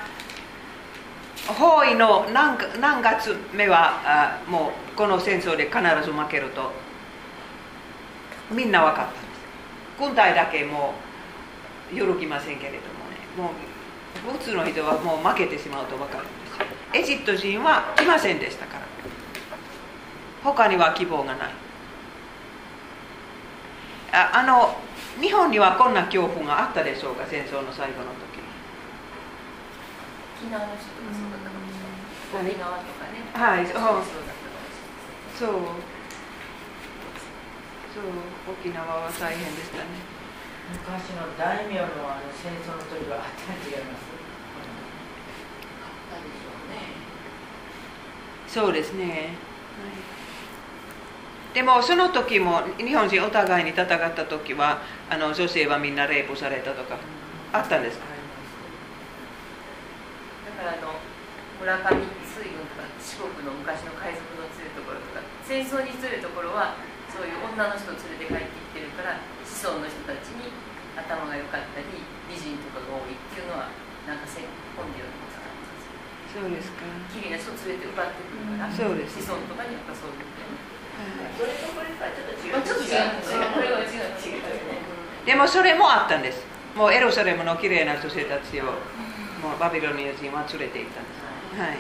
[1.48, 6.87] 包囲の何何月目はあもうこの戦争で必ず負けると。
[8.52, 9.12] みんな分かった。
[9.12, 9.28] んです
[10.00, 10.94] 軍隊だけも
[11.92, 13.18] う揺るぎませんけれどもね。
[13.38, 13.52] も
[14.32, 18.88] う普通の人はもう負けてしまうと分かるんですエジプト人は来ませんでしたから。
[20.44, 21.50] 他には希望がない。
[24.14, 24.78] ああの
[25.20, 28.40] 日本にはこんな恐怖があったでしょうか戦争の最後の時。
[30.40, 33.26] 沖縄の人とかそうだったかもしれない沖縄とかね。
[33.34, 33.76] はいそう。
[35.38, 35.97] そうそう
[38.48, 40.18] 沖縄は大変でしたね。
[40.68, 44.04] 昔の大名のあの戦争の時はあったん違います
[48.54, 49.10] そうですね、は
[51.52, 56.98] い、でもその時も日本人お互いに戦った時はあの女性はみんなレイプされたとか
[57.54, 58.04] あったんですか？
[60.58, 61.00] だからあの
[61.62, 61.96] 村上
[62.28, 66.76] 水軍とか四国の昔の海賊の強いところとか戦争に強いところは
[67.18, 70.54] そういう女の人を連れて帰ってきてるから子孫の人たちに
[70.94, 71.90] 頭が良かったり
[72.30, 73.74] 美人とかが多いっていうのは
[74.06, 75.28] なんか本で読んで
[76.38, 76.86] そうですか。
[77.10, 80.22] 綺麗な人連れて奪ってくるから、そうです、子孫とかにやっぱそうい。
[80.22, 80.22] う、
[81.34, 82.62] それとこれとはちょっと違う。
[82.62, 83.58] ちょっと違う。
[83.58, 84.14] これは違う。
[84.22, 84.78] 違うね
[85.26, 86.46] でもそれもあったんです。
[86.76, 88.66] もうエルサレムの綺麗な女性たちを
[89.42, 91.60] もうバビロニア人は連れて行ったんです。
[91.60, 91.78] はい。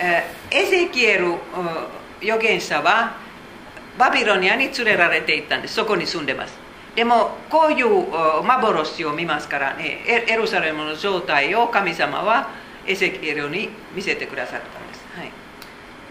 [0.00, 1.34] えエゼキエル
[2.20, 3.16] 預言者は
[3.98, 6.54] バビロニアに連れられていったんですそこに住んでます
[6.94, 12.48] でもこういう幻を見ますからねエルサレムの状態を神様は
[12.86, 15.30] エゼキエルに見せてくださったんです、はい、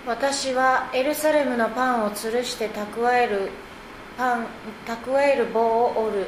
[0.06, 3.50] 私はエルサレムのパンを吊るして蓄える
[4.18, 4.46] パン
[4.86, 6.28] 蓄える棒を折る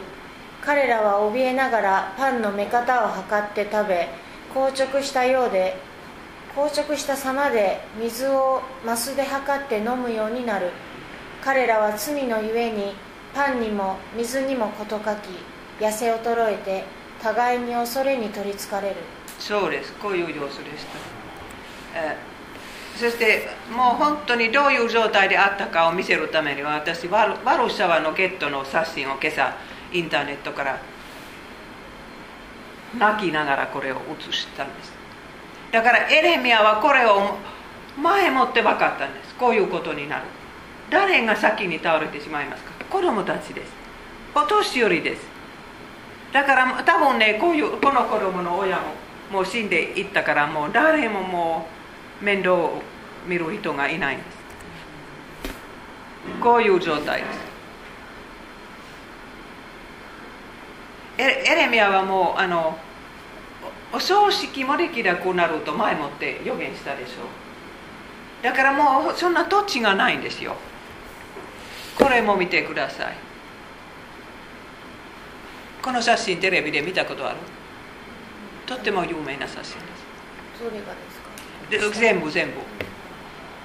[0.62, 4.10] 彼らは怯えながらパンの目方を測って食べ
[4.54, 5.78] 硬直したようで
[6.56, 10.72] 硬直した様で水をマスで測って飲むようになる
[11.44, 12.94] 彼らは罪のゆえに
[13.34, 16.84] パンにも水にも事欠き痩せ衰えて
[17.22, 18.96] 互いに恐れに取りつかれる。
[19.40, 19.94] そうです。
[19.94, 20.86] こういう様子でし
[21.94, 22.18] た、え
[22.98, 29.56] そしてもう本当にどういう状態であったかを見せるためには私ワルワルシャワのゲットの写真を今朝
[29.94, 30.82] インターネットから
[32.98, 34.92] 泣きながらこれを写したんです。
[35.72, 37.38] だからエレミアはこれを
[37.98, 39.36] 前もって分かったんです。
[39.36, 40.24] こういうことになる
[40.90, 42.72] 誰が先に倒れてしまいますか？
[42.90, 43.72] 子供たちです。
[44.36, 45.22] お年寄りです。
[46.32, 48.84] だから多分ねこういうこの子供の親も
[49.32, 51.68] もう死んでいったからもう誰もも
[52.22, 52.82] う面倒を
[53.28, 54.40] 見る人がいないんです。
[56.42, 57.40] こういう状態です。
[61.18, 62.78] エレミアはもうあの
[63.92, 67.14] お葬式もできなくなると前もって予言したでしょ
[68.42, 68.44] う。
[68.44, 70.56] だからもうそんな土地がないんですよ。
[72.00, 73.14] これも見てください。
[75.84, 77.38] この写真テレビで見たことある？
[78.66, 79.76] とっても有名な写真です。
[80.58, 80.78] それが
[81.78, 82.00] ですか？
[82.00, 82.54] 全部全部。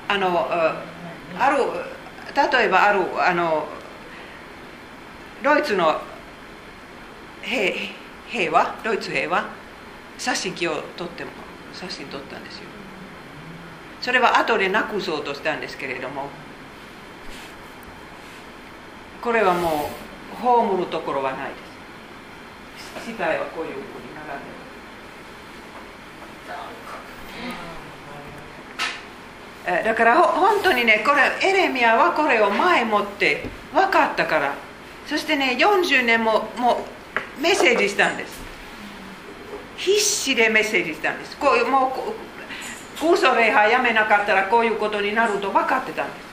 [0.09, 1.59] あのある
[2.59, 3.67] 例えばあるあの
[5.43, 6.01] ドイツの
[7.43, 7.75] 平
[8.29, 8.75] 平和？
[8.85, 9.49] ドイツ平和？
[10.19, 11.31] 写真機を撮っても
[11.73, 12.65] 写真撮ったんですよ。
[14.01, 16.29] それは後でなくそうとしたんですけれども
[19.25, 19.89] これはも
[20.35, 21.55] う葬るところはないで
[23.01, 23.07] す。
[23.07, 24.45] 死体はこういうふうに並ん
[29.65, 29.85] でる。
[29.85, 34.53] だから本当にねこれエレミアはこれを前もって分かったから。
[35.07, 36.85] そしてね40年もも
[37.39, 38.43] うメッセージしたんです。
[39.79, 41.39] 必死でメッセージしたんです。
[41.39, 46.24] こういうもう空想礼拝やめなかったらこういうことになると分かってたんです。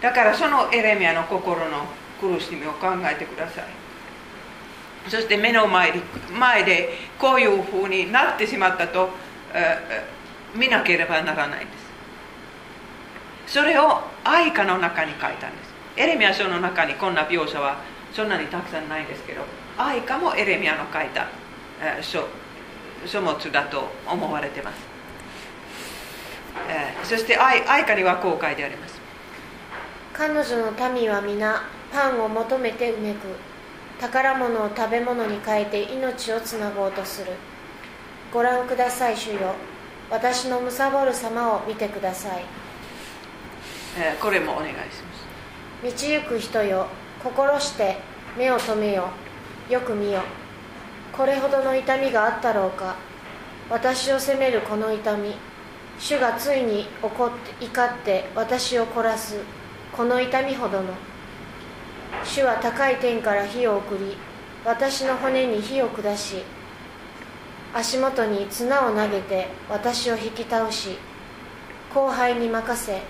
[0.00, 1.86] だからそのエレミアの心の
[2.20, 3.64] 苦しみを考えてください。
[5.08, 6.00] そして目の前で
[6.36, 9.08] 前でこういうふうになってしまったと
[10.54, 11.74] 見なければならないんで
[13.46, 13.54] す。
[13.54, 15.74] それを愛歌の中に書いたんです。
[15.96, 17.78] エレミア書の中にこんな描写は
[18.12, 19.42] そんなにたくさんないんですけど
[19.78, 21.28] 愛歌もエレミアの書いた
[22.02, 22.26] 書
[23.06, 24.78] 書物だと思われてます、
[26.68, 29.05] えそして愛愛歌にはこう書いてあります。
[30.16, 31.62] 彼女の民は皆
[31.92, 33.18] パンを求めてうめく。
[34.00, 37.32] 宝物を食べ物に変えて命をつなごうとする。
[38.32, 39.54] ご覧ください主よ。
[40.10, 42.44] 私のむさぼる様を見てください、
[43.98, 44.76] えー、これもお願いし
[45.84, 45.98] ます。
[46.06, 46.86] 道行く人よ
[47.22, 47.98] 心して
[48.38, 49.08] 目を留めよ。
[49.68, 50.22] よく見よ。
[51.14, 52.96] これほどの痛みがあったろうか。
[53.68, 55.34] 私を責めるこの痛み。
[55.98, 59.36] 主がついに怒って怒って私を懲らす
[59.96, 60.92] この痛みほどの
[62.24, 64.16] 主は高い天から火を送り
[64.64, 66.42] 私の骨に火を下し
[67.72, 70.98] 足元に綱を投げて私を引き倒し
[71.94, 73.00] 後輩に任せ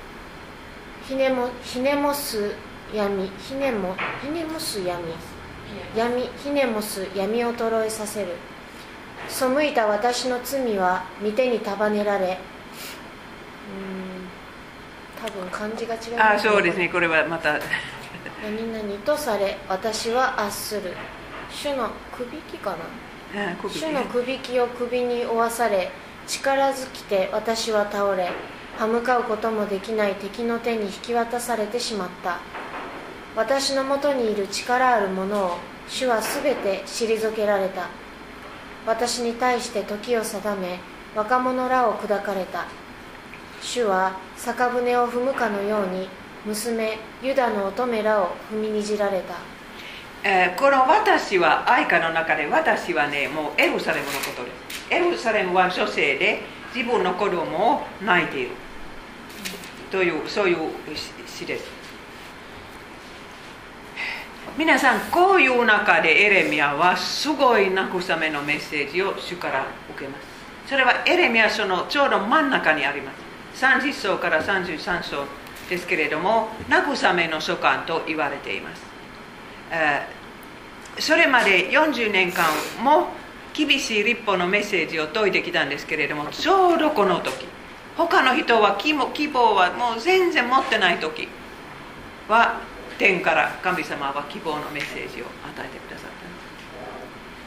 [1.09, 2.53] ひねもひねもす
[2.95, 5.03] 闇ひねもひねもす闇
[5.97, 8.29] 闇ひねもす闇衰えさせる。
[9.29, 12.39] 背いた私の罪は御手に束ねられ
[15.27, 16.01] 多分漢字が違う。
[16.21, 16.89] あそうですね。
[16.89, 17.59] これはまた。
[18.43, 20.93] 何々とされ私は圧する。
[21.51, 22.77] 主のくびきか
[23.35, 23.57] な？
[23.69, 25.91] 主のくびきを首に負わされ
[26.29, 28.31] 力尽きて私は倒れ
[28.79, 32.39] 歯向かうこともできない敵の手に引き渡されてしまった。
[33.35, 35.59] 私のもとにいる力ある者を
[35.89, 37.89] 主はすべて退けられた。
[38.87, 40.79] 私に対して時を定め
[41.17, 42.67] 若者らを砕かれた
[43.63, 46.09] 主は酒舟を踏むかのように
[46.45, 49.35] 娘ユダの乙女らを踏みにじられた、
[50.23, 54.87] えー、この私は愛歌の中で私はねもうエルサレムのことです。
[54.91, 56.41] エルサレムは女性で
[56.75, 58.51] 自分の子供を泣いている。
[59.91, 60.57] というそういう
[61.27, 61.65] 詩です。
[64.57, 70.25] 皆さんこういう中でエレミアはすごい慰めのメッセージを主から受けます。
[70.69, 73.26] それはエレミア書のちょうど真ん中にあります。
[73.57, 75.25] 30章から33章
[75.69, 78.83] ですけれども慰めの書簡と言われています、
[80.99, 82.45] それまで40年間
[82.83, 83.09] も
[83.55, 87.47] 厳しい立法のメッセージを説いてきたんですけれどもちょうどこの時
[87.97, 91.29] 他の人は希望はもう全然持ってない時
[92.29, 92.61] は
[92.99, 96.11] 天から神様は希望のメッセージを与えてくださっ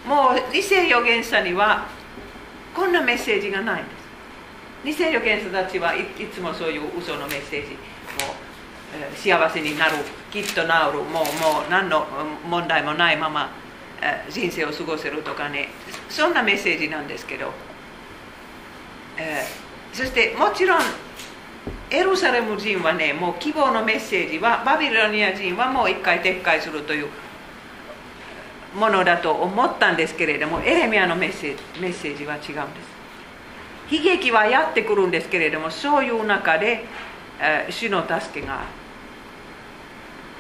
[0.04, 0.10] た。
[0.10, 1.88] もう理性預言者には
[2.76, 3.84] こんなメッセージがない。
[3.84, 3.99] んです
[4.84, 7.78] 偽預言者たちはいつもそういう嘘のメッセージも
[8.34, 9.98] う幸せになる
[10.32, 10.70] きっと治るもう
[11.04, 11.22] も
[11.68, 12.06] う何の
[12.50, 13.50] 問題もないまま
[14.30, 15.68] 人生を過ごせるとかね
[16.10, 17.52] そんなメッセージなんですけど、
[19.18, 20.80] えー、そしてもちろん
[21.92, 27.08] エルサレム人はねもう希望のメッセージはバビロニア人はもう一回撤回するという
[28.76, 32.99] ものだと思ったんですけれどもエレミアのメッセージメッセージは違うんです。
[33.92, 36.86] 悲劇はやってくるんですけれどもそういう中で、
[37.40, 38.62] えー、主の助けが。
[38.62, 38.68] ある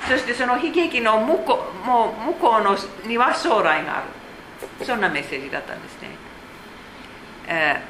[0.07, 4.85] そしてその悲劇の向こうもう向こうのには将来がある。
[4.85, 6.09] そんなメッセージだったんですね、
[7.47, 7.81] え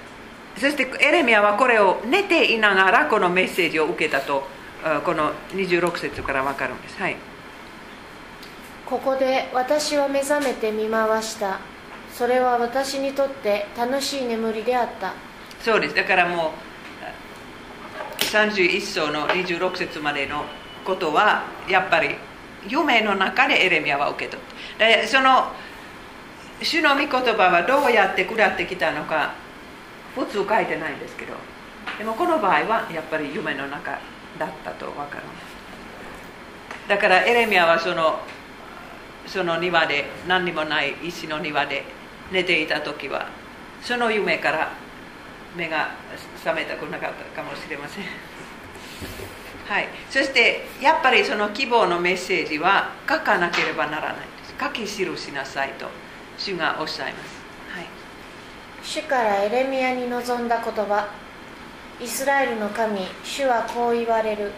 [0.55, 4.43] ー、そしてエレミアはこれを寝ていながらこのメッセージを受けたと
[5.03, 6.99] この26節から分かるんです。
[6.99, 7.16] はい。
[8.86, 11.60] ここで私は目覚めて見回した。
[12.14, 15.14] それは私にとって楽しい眠りであった。
[15.62, 16.53] そうですだからも
[18.22, 20.43] う31章の26節までの
[20.86, 22.16] ことはやっぱり
[22.68, 24.45] 夢の中でエレミアは受け取っ
[24.78, 25.01] て。
[25.01, 25.51] でその
[26.62, 29.34] 主の御言葉はどうやって下ってきたのか
[30.16, 31.34] 普通書いてないんですけど
[31.97, 33.99] でもこの場合はやっぱり夢の中
[34.38, 35.24] だったと分かる
[36.88, 38.20] だからエレミアはその
[39.26, 41.84] その庭で何にもない石の庭で
[42.32, 43.28] 寝ていた時は
[43.82, 44.72] その夢から
[45.56, 45.91] 目が
[46.43, 48.04] 覚めたくなかったかもしれません。
[49.68, 54.16] はい、そしてやっぱりその希望のメッセージは書かなければならない
[54.60, 55.88] 書き記しなさいと
[56.38, 57.39] 主がおっしゃいます、
[57.70, 57.86] はい、
[58.82, 61.08] 主からエレミアに臨んだ言葉。
[62.02, 64.52] イスラエルの神主はこう言われる。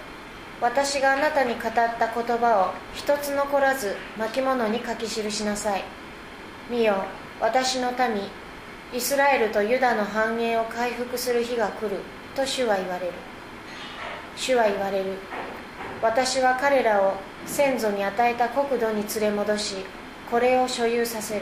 [0.62, 5.84] 私があなたに語った言葉を一つ残らず巻物に書き記しなさい。
[6.70, 7.04] 見よ
[7.40, 8.30] 私の民
[8.94, 11.98] イスラエルとユダの繁栄を回復する日が来る。
[12.36, 13.14] と主は言われる。
[14.36, 15.14] 主は言われる。
[16.02, 17.14] 私は彼らを
[17.46, 19.76] 先祖に与えた国土に連れ戻し
[20.30, 21.42] これを所有させる。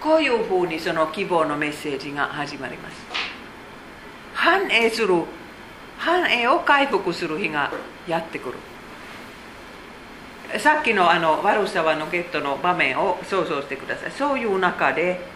[0.00, 2.96] こういうふうにその希望のメッセージが始まります。
[4.34, 5.22] 繁栄する
[5.96, 7.72] 繁栄を回復する日が
[8.08, 8.58] やってくる。
[10.58, 14.10] さっきのあの悪沢のゲットの場面を想像してください。
[14.10, 15.33] そういう中で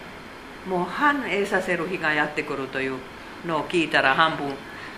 [0.67, 2.97] もう繁栄させる日がやってくるという
[3.45, 4.53] のを聞いたら半分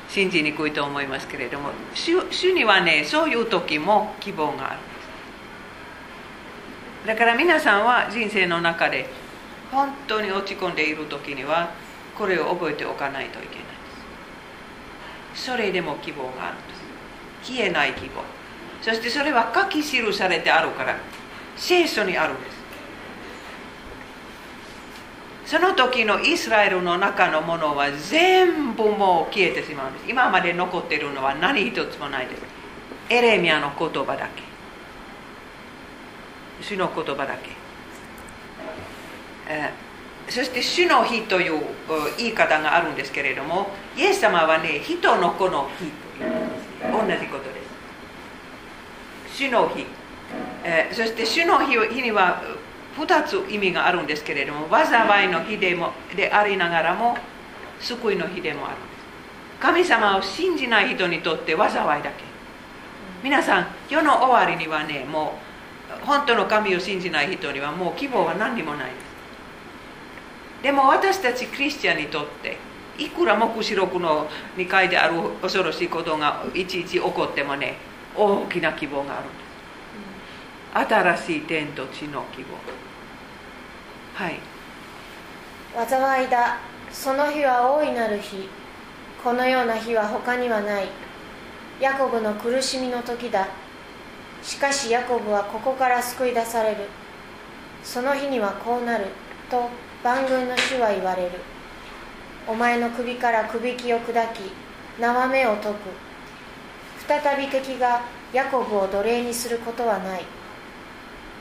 [0.09, 4.86] 信じにくいと思いますけれども主主にはねそういう時も希望があるんで
[7.03, 7.07] す。
[7.07, 9.07] だから皆さんは人生の中で
[9.72, 11.72] 本当に落ち込んでいる時には
[12.18, 13.66] これを覚えておかないといけない
[15.32, 15.45] です。
[15.45, 16.76] それでも希望があるんで
[17.43, 17.53] す。
[17.53, 18.22] 消えない希望。
[18.82, 20.97] そしてそれは書き記されてあるから
[21.55, 22.51] 聖書にあるんです。
[25.52, 30.06] その時のイスラエルの中のものは全部もう消えてしまうんです。
[30.10, 32.41] 今まで残っているのは何一つもないです。
[33.10, 34.43] エレミアの言葉だけ。
[36.62, 37.49] 主の言葉だけ、
[39.49, 39.74] え、
[40.30, 41.62] そして主の日という
[42.18, 47.49] 言い方があるんですけれどもイエス様はね人の子の日という同じことで
[49.28, 49.36] す。
[49.36, 49.86] 主の日、
[50.64, 52.41] え、そして主の日日には
[53.06, 57.18] 2つ意味があるんですけれども災いの日でもでありながらも
[57.80, 58.91] 救いの日でもあるんです。
[59.60, 62.24] 神様を信じない人にとって災いだけ。
[63.24, 65.39] 皆さん世の終わりにはねも
[66.04, 69.04] う本当の神を信じない人にはもう希望は何にもないです。
[70.64, 72.58] でも私たちクリスチャンにとって
[72.97, 74.28] いくら黙示録の
[74.58, 77.78] 2階である恐ろしいことがいちいち起こってもね
[78.16, 79.52] 大きな希望があるんです。
[80.74, 82.91] 新しい天と地の希望。
[84.22, 84.39] はい。
[85.89, 86.59] 災いだ。
[86.91, 88.47] その日は大いなる日。
[89.24, 90.89] このような日は他にはない。
[91.80, 93.47] ヤコブの苦しみの時だ。
[94.43, 96.82] しかしヤコブはここから救い出される。
[97.84, 99.05] その日にはこうなる。
[99.49, 99.69] と
[100.03, 101.32] 万軍の主は言われる。
[102.47, 104.51] お前の首からくびきを砕き
[104.99, 105.78] 縄目を解く。
[107.07, 108.03] 再び敵が
[108.34, 110.26] ヤコブを奴隷にすることはない。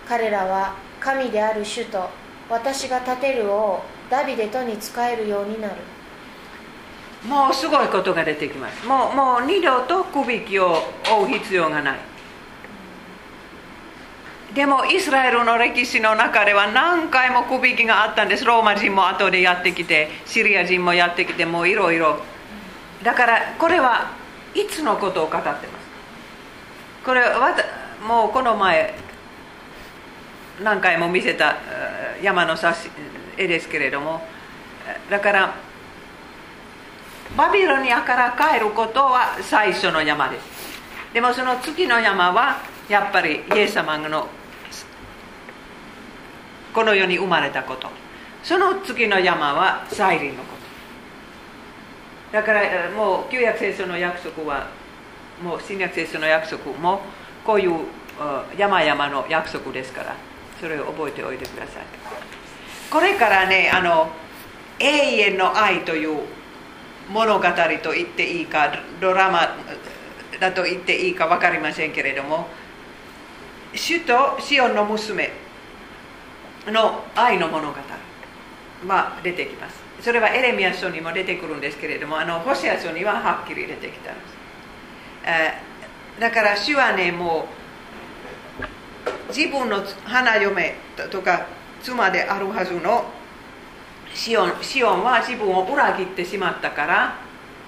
[0.09, 2.09] 彼らは神である主と
[2.51, 3.81] 私が立てる王
[4.11, 5.75] ダビデとに仕えるようになる。
[7.27, 8.87] もうすごいことが出てきます。
[8.87, 11.99] もうもう二度とくびきを追う必要がない。
[14.55, 18.45] でもイスラエルの歴史の中では何回もくびきがあったんです。
[18.45, 22.19] ローマ人も後でやってきてシリア人もやってきてもういろいろ。
[23.05, 24.11] だからこれは
[24.55, 25.67] いつのことを語ってます
[27.05, 27.57] これは
[28.07, 28.95] もうこの前
[30.63, 31.57] 何回も見せた
[32.23, 32.57] 山の
[33.37, 34.21] 絵ですけれども
[35.09, 35.55] だから
[37.37, 40.61] バビロニアから帰ることは最初の山です。
[41.15, 42.59] でもその次の山は
[42.89, 44.29] やっぱりイエス様の
[46.75, 47.89] この世に生まれたこと。
[48.43, 50.57] その次の山は再臨のこ
[52.33, 52.37] と。
[52.37, 54.69] だからもう旧約聖書の約束は
[55.43, 57.01] もう新約聖書の約束も
[57.45, 57.73] こういう
[58.57, 60.17] 山々の約束ですから。
[60.61, 61.85] それを覚えておいてください。
[62.91, 64.11] これからねあの
[64.79, 66.21] 永遠の愛という
[67.11, 67.45] 物語
[67.83, 69.57] と言っていいかドラマ
[70.39, 72.47] だと言っていいか分かりませんけれども
[73.75, 75.31] 主とシオンの娘
[76.67, 77.79] の愛の物語
[78.87, 79.81] は出てきます。
[80.01, 84.21] それはエレミア書にも出てくるんですけれどもあのホシア書にははっきり出てきたんで
[86.17, 87.60] す、だから主はねもう
[89.29, 90.75] 自分の花嫁
[91.11, 91.47] とか
[91.83, 93.05] 妻であるはずの
[94.13, 97.17] シオンシオンは自分を裏切ってしまったから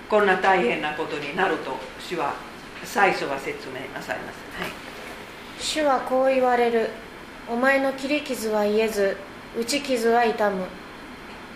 [0.09, 2.35] こんな大変なことになると主は
[2.85, 4.71] 最初は説明なさいます、はい、
[5.59, 6.91] 主はこう言われる。
[7.49, 9.17] お前の切り傷は癒えず
[9.59, 10.65] 打ち傷は痛む。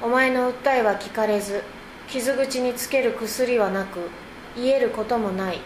[0.03, 1.62] お前の訴えは聞かれず
[2.09, 4.11] 傷口につける薬はなく
[4.57, 5.61] 癒えることもない。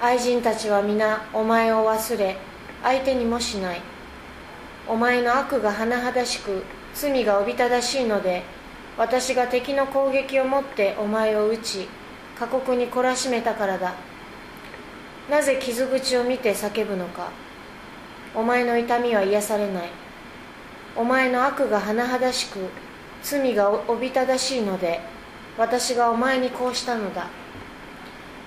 [0.00, 2.36] 愛人たちは皆お前を忘れ
[2.82, 3.80] 相手にもしない。
[4.88, 6.64] お前の悪が甚だしく
[6.94, 8.42] 罪がおびただしいので
[8.98, 11.88] 私が敵の攻撃をもってお前を撃ち
[12.38, 13.94] 過酷に懲らしめたからだ。
[15.30, 17.30] なぜ傷口を見て叫ぶのか。
[18.34, 19.90] お前の痛みは癒されない。
[20.96, 22.58] お前の悪が甚だしく
[23.22, 25.00] 罪がおびただしいので
[25.56, 27.28] 私がお前にこうしたのだ。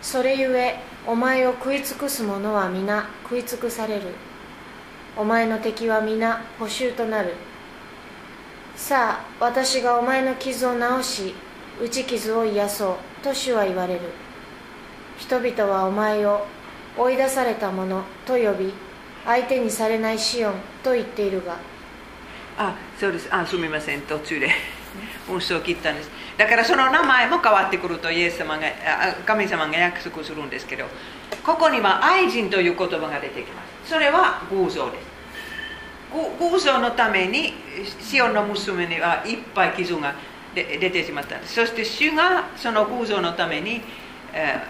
[0.02, 4.08] それゆえお前を食い尽くす者は皆食い尽くされる。
[5.16, 7.36] お前の敵は皆補修となる。
[8.76, 11.36] さあ私がお前の傷を治し
[11.80, 14.02] 打ち傷を癒そうと主は言われる。
[15.20, 16.48] 人々はお前を
[16.98, 18.74] 追い出された者と呼び
[19.26, 20.54] 相手にされないシオン
[20.84, 21.58] と言っているが。
[22.58, 23.28] あそうです。
[23.32, 24.02] あすみません。
[24.02, 24.50] 途中で
[25.30, 26.10] 運送を切ったんです。
[26.38, 28.64] だからその名前も変わってくるとイエス様が
[29.26, 30.86] 神様が約束するんですけど
[31.46, 33.92] ここには愛人という言葉が出てきます。
[33.92, 35.16] それは偶像です。
[36.40, 37.54] 偶像のために
[38.02, 40.16] シオンの娘にはいっぱい傷が
[40.54, 41.56] 出てしまったんです。
[41.56, 43.82] そして主がその偶像のために、
[44.34, 44.62] え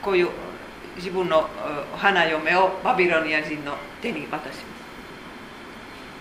[0.00, 0.28] ー、こういう
[0.96, 1.48] 自分の
[1.96, 4.76] 花嫁をバビロニア人の手に渡しま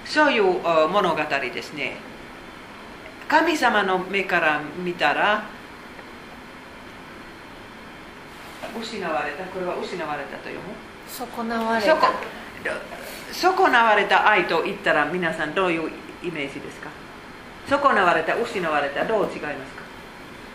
[0.05, 0.14] す。
[0.14, 0.43] そういう
[0.89, 2.09] 物語ですね。
[3.30, 5.44] 神様の目から見たら
[8.76, 9.44] 失われた。
[9.46, 10.74] これは失われたと読む？
[11.08, 11.96] 損なわれた。
[13.32, 13.72] 損。
[13.72, 15.92] なわれた愛と言ったら皆さんどういう
[16.24, 16.90] イメージですか？
[17.68, 19.06] 損なわれた失われた。
[19.06, 19.84] どう違いますか？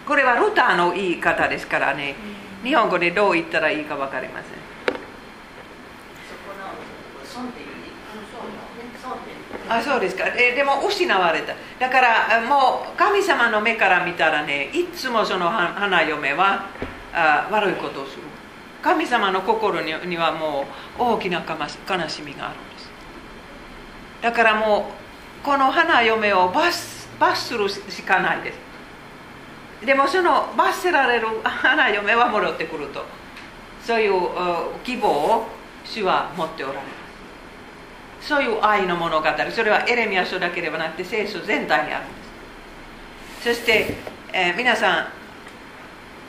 [0.07, 2.17] これはルターの言い方ですからね、
[2.65, 4.53] 日本語でどう言ったらいいか分かりません
[9.69, 10.25] あそうですか。
[10.27, 11.55] えでも失われた。
[11.79, 16.67] だからもう神様の目から見たらねいつもその花嫁は
[17.13, 18.23] あ悪いことをする。
[18.83, 20.67] 神様の心にはも
[20.99, 21.57] う大きな悲
[22.09, 22.91] しみがあるんです。
[24.23, 24.91] だからも
[25.43, 29.87] うこの花嫁を罰罰するしかないです。
[29.87, 33.05] でもその罰せられる花嫁は戻ってくると。
[33.85, 34.13] そういう
[34.83, 35.47] 希望を
[35.85, 37.04] 主は持っておられます
[38.27, 39.29] そういう愛の物語。
[39.55, 42.25] それはエレミア書だけではなくて聖書全体にあるんです。
[43.45, 43.95] そして、
[44.33, 45.07] えー、皆さん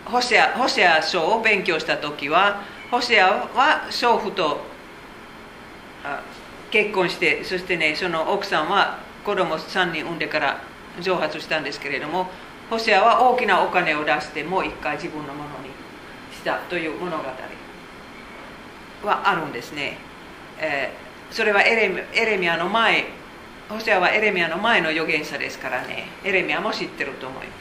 [0.06, 4.60] ホシアホシア書を勉強した時はホシアは娼婦と
[6.70, 10.62] 結婚してそしてねその奥さんは子供3人産んでから
[11.02, 12.28] 蒸発したんですけれども
[12.70, 15.70] ホシアは大きなお金を出してもう一回自分のものに
[16.34, 17.24] したという物語
[19.04, 19.98] はあるんですね、
[20.60, 23.06] えー、それはエレミエレミアの前
[23.70, 26.08] ホシアはエレミアの前の預言者ですからね。
[26.24, 27.54] エレミアも知ってると思いま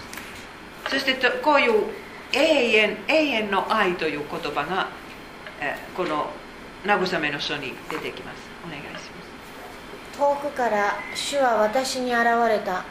[0.90, 0.90] す。
[0.90, 1.84] そしてこういう
[2.32, 4.88] 永遠永遠の愛という言葉が、
[5.60, 6.30] えこの
[6.84, 8.36] 慰めの書に出てきます。
[8.66, 10.18] お願いします。
[10.18, 12.84] 遠くから主は私に現れた。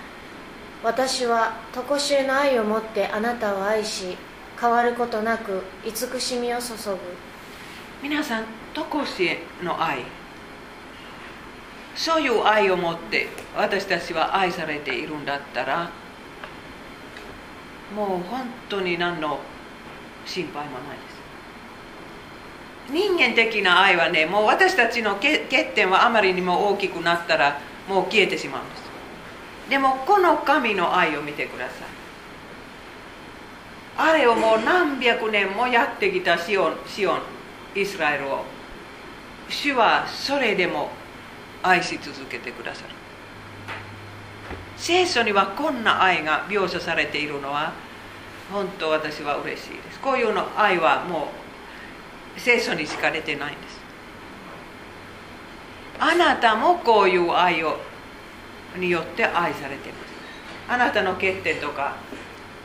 [0.84, 4.17] 私は常しえの愛を持ってあなたを愛し
[4.59, 6.97] 変わることなく慈しみを注ぐ。
[8.01, 10.03] 皆さん常しえの愛
[11.96, 15.91] そういう愛を持って私たちは愛されているんだったら
[17.96, 19.39] もう本当に何の
[20.26, 21.14] 心配もないです。
[22.91, 28.84] 人間的な愛はねもう私たちの欠点はあまりにも大きくなったらもう消えてしまうんです。
[29.70, 31.88] でもこの神の愛を見てください。
[33.96, 37.22] あれをもう何百年もやってきたシオンシオン
[37.76, 38.44] イスラエルを。
[39.50, 40.89] 主はそれでも
[41.64, 42.89] 愛し続けてくださる。
[44.78, 47.74] 聖書にはこんな愛が描写されているのは
[48.51, 49.99] 本当私は嬉しいです。
[49.99, 51.30] こういうの愛はも
[52.36, 53.82] う聖書にしか出てないんです。
[55.99, 57.78] あなたもこういう愛を
[58.76, 60.14] によって愛されています。
[60.68, 61.95] あなたの欠点とか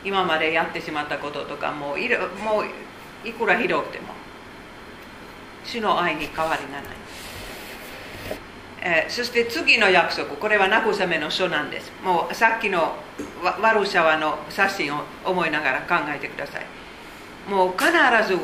[0.03, 4.07] 今までやってしまったこととかもういもういくらひどくても
[5.63, 6.83] 主の愛に変わりがない、
[8.81, 11.91] え、そして次の約束これは慰めの書なんです。
[12.03, 12.95] もうさっきの
[13.61, 16.65] ワルシャワの写真を思いながら考えてください。
[17.49, 17.91] もう必
[18.27, 18.37] ず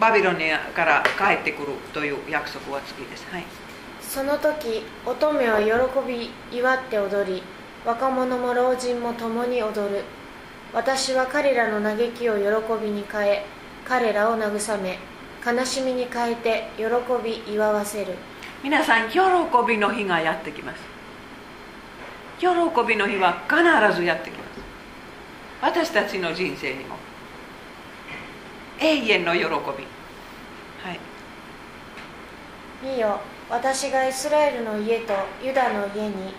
[0.00, 3.44] バビロニアから帰ってくるという約束は次です、はい、
[4.00, 5.72] その時乙女は喜
[6.06, 7.42] び祝って踊り
[7.84, 10.02] 若者も老人も共に踊る。
[10.74, 12.42] 私は彼らの嘆きを喜
[12.82, 13.44] びに変え
[13.86, 14.98] 彼らを慰め
[15.46, 16.84] 悲しみに変えて喜
[17.24, 18.14] び祝わせる。
[18.62, 19.18] 皆さん喜
[19.66, 20.80] びの日がやってきます。
[22.38, 22.48] 喜
[22.86, 24.46] びの日は必ずやってきます。
[25.62, 26.96] 私たちの人生にも。
[28.78, 29.46] 永遠の喜び。
[29.48, 31.00] はい。
[32.82, 36.34] 見よ私がイスラエルの家とユダの家に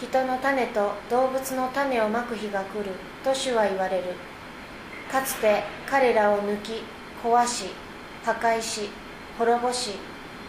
[0.00, 2.90] 人の種と動物の種をまく日が来る
[3.24, 4.04] と主は言われる。
[5.10, 6.82] かつて彼らを抜き
[7.24, 7.70] 壊し
[8.24, 8.90] 破壊し
[9.36, 9.94] 滅ぼし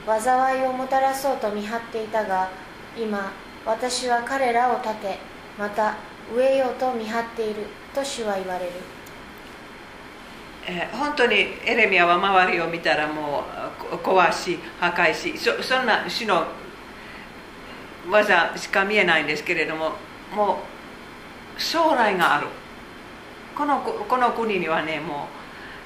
[0.06, 2.50] 災いをもたらそうと見張っていたが
[2.98, 3.32] 今
[3.66, 5.18] 私は彼らを立て
[5.58, 5.96] また
[6.36, 8.72] 植えようと見張っていると主は言われる。
[10.68, 11.36] え、本当に
[11.66, 13.44] エレミアは周りを見たらも
[13.92, 16.46] う壊し破壊しそそんな主の
[18.10, 19.94] 技しか見えないんですけれども
[20.34, 20.60] も
[21.58, 22.48] う将来がある。
[23.56, 25.28] このこの国にはねも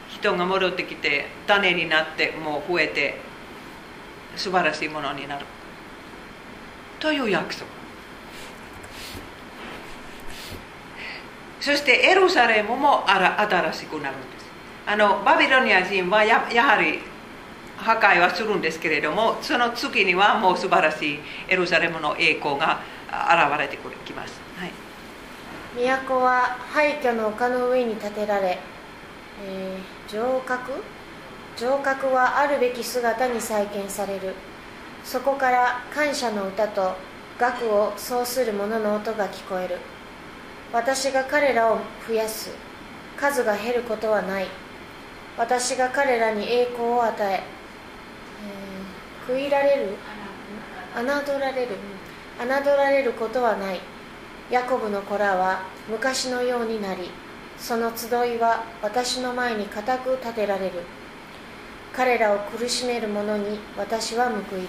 [0.09, 3.19] う人が戻ってきて種になってもう増えて
[4.35, 5.45] 素晴らしいものになる。
[6.99, 7.65] という約束。
[11.59, 14.45] そしてエルサレムも新しくなるんです。
[14.87, 16.99] あのバビロニア人はやはり
[17.77, 24.71] 破壊はするんですけれどもその次にはもう素晴らしいエルサレムの栄光が現れてきます、はい、
[26.07, 28.59] 都は廃墟の丘の上に建てられ、
[29.43, 30.71] えー、城郭
[31.55, 34.33] 城郭はあるべき姿に再建される。
[35.03, 36.95] そこから感謝の歌と
[37.39, 39.77] 楽を奏する者の音が聞こえる。
[40.73, 42.49] 私が彼らを増やす。
[43.17, 44.47] 数が減ることはない。
[45.37, 47.43] 私が彼らに栄光を与え
[49.29, 49.95] えー、悔いられる。
[50.95, 51.77] 侮られる。
[52.39, 53.79] 侮られることはない。
[54.51, 57.09] ヤコブの子らは昔のようになり
[57.57, 60.81] その集いは私の前に固く立てられる。
[61.95, 64.67] 彼らを苦しめる者に私は報いる、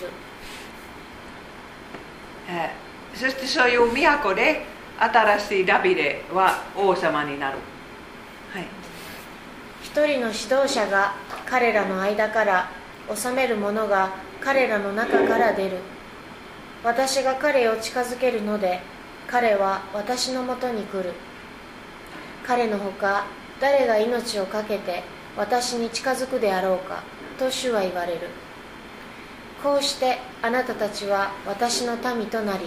[2.49, 4.65] えー、そしてそういう都で
[4.99, 7.59] 新しいダビデは王様になる、
[8.53, 8.67] はい、
[9.83, 11.15] 一人の指導者が
[11.45, 12.71] 彼らの間から
[13.15, 14.11] 治める者が
[14.41, 15.79] 彼らの中から出る。
[16.85, 18.81] 私が彼を近づけるので
[19.27, 21.13] 彼は私のもとに来る。
[22.47, 23.27] 彼のほか
[23.61, 25.03] 誰が命を懸けて
[25.37, 27.03] 私に近づくであろうか
[27.37, 28.21] と主は言われる。
[29.63, 32.67] こうしてあなたたちは私の民となり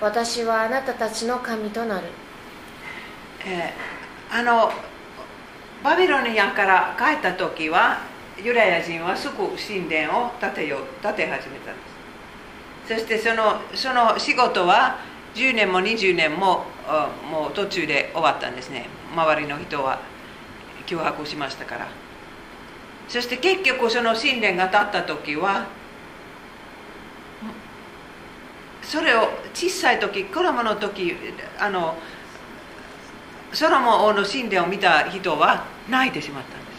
[0.00, 2.06] 私はあなたたちの神となる、
[3.44, 4.70] えー、あの
[5.82, 8.00] バビロニアから帰った時は
[8.42, 11.80] ユダヤ人はすぐ神殿を建てよ建て始めたんで
[12.86, 12.94] す。
[12.94, 14.98] そしてそのその仕事は
[15.34, 16.64] 10年も20年も
[17.30, 18.86] もう途中で終わったんですね。
[19.14, 20.00] 周りの人は
[20.86, 21.99] 脅迫しましたから。
[23.10, 25.66] そして結局その神殿が建った時は
[28.82, 31.16] それを小さい時子供の時
[31.58, 31.96] あの
[33.52, 36.70] ソロモン王の神殿を見た人は泣いてしまったんです。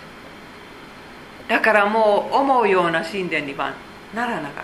[1.50, 3.74] だからもう思うような神殿には
[4.16, 4.64] ならなかっ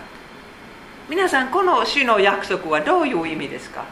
[1.10, 3.84] 皆さんこの主の約束はどういう意味ですか？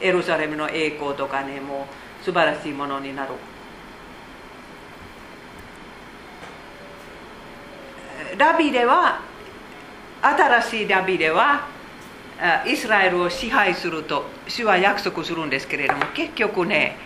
[0.00, 1.86] エルサレムの栄光とかねも
[2.20, 3.34] う素晴らしいものになる。
[8.38, 9.20] ダビデは
[10.22, 11.66] 新しいダビデは
[12.66, 16.96] イスラエルを支配すると主は約束するんですけれども結局ね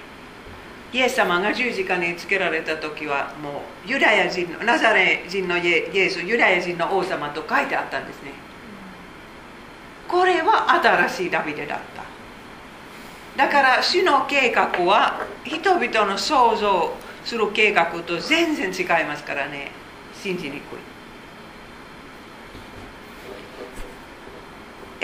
[0.93, 8.31] イエス様が十字架につけられた時はもうユダヤ人のナザレ人のイエスユダヤ人の王様と書いてあったんですね。
[10.07, 12.05] これは新しいダビデだった。
[13.37, 16.95] だから主の計画は人々の想像
[17.25, 19.73] する計画と全然違いますからね。
[20.15, 20.94] 信じにくい。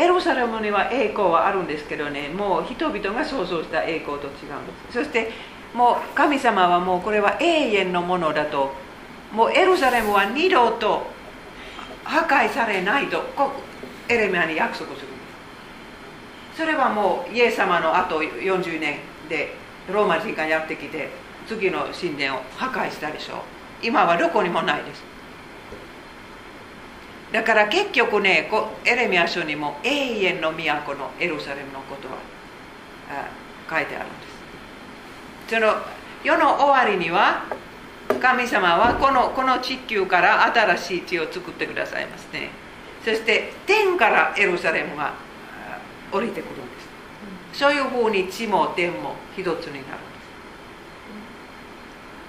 [0.00, 4.40] エルサレムには栄光はあるんですけどねもう人々が想像した栄光と違うんで
[4.90, 4.94] す。
[4.94, 5.30] そして
[5.74, 8.72] もう神様はもうこれは永遠のものだと
[9.32, 11.06] もうエルサレムは二度と
[12.02, 13.52] 破壊されないとこ
[14.08, 15.16] エレミアに約束するんで
[16.54, 16.56] す。
[16.56, 18.98] それはもうイエス様のあと40年
[19.28, 19.54] で
[19.92, 21.10] ローマ人がやってきて
[21.46, 23.38] 次の神殿を破壊したでしょう。
[23.82, 25.02] 今はどこにもないです。
[27.32, 28.50] だから結局ね
[28.84, 32.14] エレミア書にも永遠の都のエルサレムのことは
[33.68, 34.26] 書いてあるんで
[35.48, 35.54] す。
[35.54, 35.76] その
[36.24, 37.44] 世の終わりには
[38.20, 42.50] 神様はこのこの地球から新しい地を作ってくださいますね。
[43.04, 45.14] そして天からエルサレムが
[46.12, 46.62] 降りてくるんで
[47.52, 47.58] す。
[47.60, 49.84] そういうふうに地も天も一つになるんで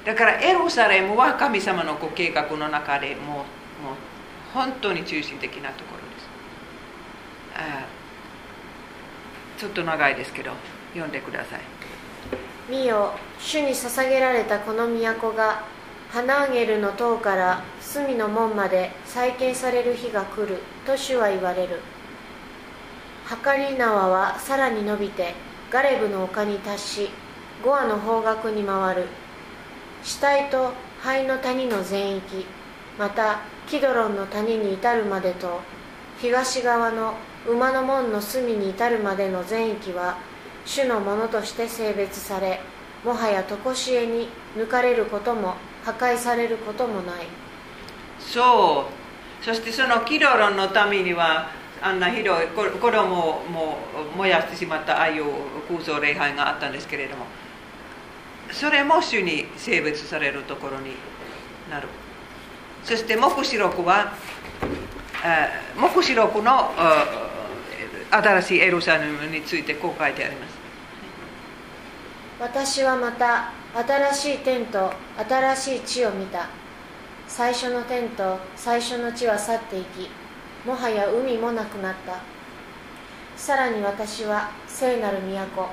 [0.03, 0.05] す。
[0.05, 3.95] だからエルサレムは神様のご計画の中でもうもう
[4.53, 6.29] 本当に中心的なところです。
[7.55, 7.85] あ
[9.57, 10.51] ちょっと長いですけど
[10.93, 11.59] 読んでください。
[12.69, 15.63] 見よ主に捧げられたこの都が
[16.09, 21.79] ハナンゲルの塔から隅の門まで再建される日が来ると主は言われる。
[23.25, 25.33] はかり縄はさらに伸びて
[25.69, 27.09] ガレブの丘に達し
[27.63, 29.07] ゴアの方角に回る。
[30.03, 32.45] 死体と灰の谷の全域
[32.97, 33.39] また
[33.71, 35.61] キドロンの谷に至るまでと
[36.19, 37.13] 東側の
[37.47, 40.17] 馬の門の隅に至るまでの全域は
[40.65, 42.59] 主のものとして性別され
[43.05, 45.55] もはや常しえに抜かれることも
[45.85, 47.27] 破壊されることもない。
[48.19, 48.87] そ
[49.41, 49.45] う。
[49.45, 51.49] そしてそのキドロンのためには
[51.81, 53.77] あんなひどい子供をも
[54.17, 55.23] 燃やしてしまったああいう
[55.69, 57.25] 空想礼拝があったんですけれども
[58.51, 60.91] それも主に性別されるところに
[61.69, 61.87] なる。
[62.83, 64.13] そして黙示録は
[65.77, 66.71] 黙示録の
[68.09, 70.61] 新しいエルサレムについてこう書いてあります
[72.41, 74.91] 私はまた新しい天と
[75.29, 76.49] 新しい地を見た。
[77.27, 80.09] 最初の天と最初の地は去っていき
[80.65, 82.19] もはや海もなくなった。
[83.37, 85.69] さらに私は聖なる都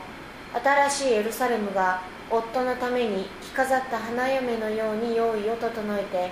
[0.62, 6.30] 新しいエルサレムが夫のために着飾った花嫁のように用意を整えて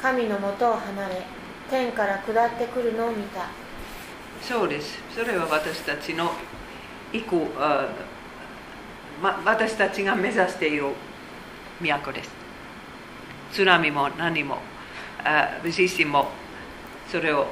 [0.00, 1.22] 神のもとを離れ
[1.68, 3.46] 天から下ってくるのを見た。
[4.42, 4.98] そうです。
[5.14, 6.32] それは私たちの
[7.12, 7.36] 行く、
[9.22, 10.86] ま、私たちが目指している
[11.80, 12.30] 都です。
[13.52, 14.58] 津波も何も
[15.22, 16.28] あ地震も
[17.10, 17.46] それを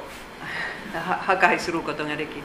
[0.93, 2.41] 破壊することができない。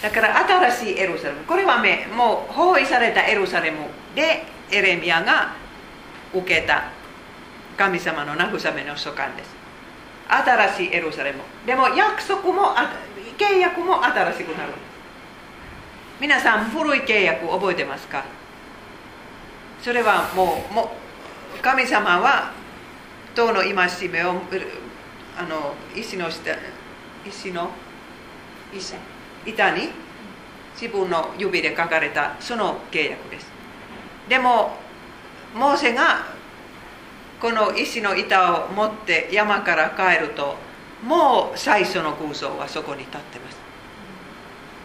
[0.00, 1.44] だから新しいエルサレム。
[1.44, 1.82] これは
[2.16, 3.78] もう包囲されたエルサレム
[4.14, 5.54] でエレミアが
[6.32, 6.97] 受けた
[7.78, 9.56] 神様の慰めの書簡です。
[10.28, 11.38] 新しいエルサレム。
[11.64, 12.74] でも約束も
[13.38, 14.72] 契約も新しくなる。
[16.20, 18.24] 皆さん古い契約覚えてますか？
[19.80, 20.90] それはもうも
[21.56, 22.52] う神様は
[23.36, 24.42] 党の戒めを
[25.38, 26.56] あの石の下
[27.24, 27.70] 石の
[28.74, 28.96] 石
[29.46, 29.90] 板に
[30.74, 33.46] 自分の指で書かれたその契約です。
[34.28, 34.76] でも
[35.54, 36.36] モーセが
[37.40, 40.56] この石の板を持って山から帰ると
[41.02, 43.56] もう最初の空想はそこに立ってます。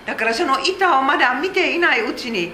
[0.05, 2.51] だからその板をまだ見ていないうちに、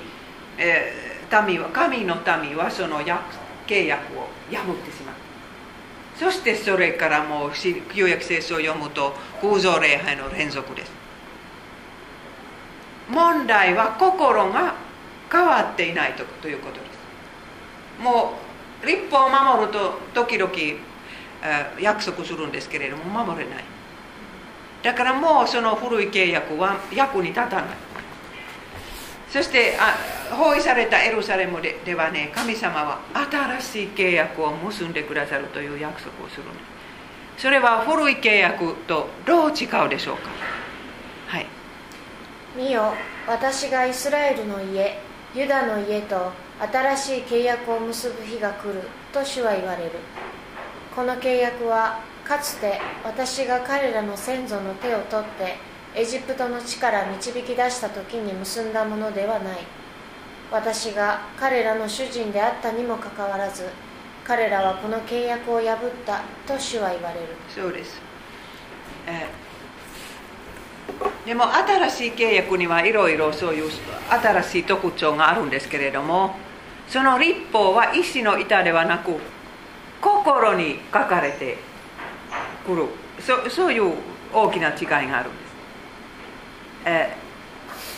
[0.57, 3.21] えー、民は神の民はその約
[3.67, 5.15] 契約を破ってしまう。
[6.15, 7.51] そしてそれからもう
[7.93, 10.91] 旧約聖書を読むと偶像礼拝の連続です。
[13.09, 14.75] 問題は心が
[15.31, 18.03] 変わっていないということです。
[18.03, 18.48] もう
[18.85, 20.51] 立法を守ると時々
[21.79, 23.63] 約束するんですけれども守れない
[24.83, 27.65] だからもうその古い契約は役に立たない
[29.29, 32.99] そしてあ包囲されたエルサレムでではね神様は
[33.59, 36.43] 新しい契約を結んでくださるという約束をする
[37.37, 40.29] それは古い契約とどう違うでしょうか
[41.27, 41.45] はい
[42.57, 42.93] 見よ
[43.27, 44.99] 私がイスラエルの家
[45.35, 48.81] ユダの家と新しい契約を結ぶ日が来る
[49.13, 49.91] と主は言われる。
[50.95, 55.55] この契約はかつて私が彼らの先祖の手を取って
[55.95, 59.57] エジプトの地から導き出した時に結んだものではない。
[60.51, 63.69] 私が彼らの主人であったにもかかわらず
[64.23, 67.27] 彼らはこの契約を破ったと主は言われる。
[67.47, 68.01] そうです、
[69.05, 73.71] えー、でも新しい契約にはいろいろそういう
[74.09, 76.35] 新しい特徴があるんですけれども
[76.89, 79.13] その立法は石の板ではなく
[80.01, 81.57] 心に書かれて
[82.65, 82.85] くる。
[83.19, 83.93] そそういう
[84.33, 85.49] 大きな違いがあるんです。
[86.85, 87.17] え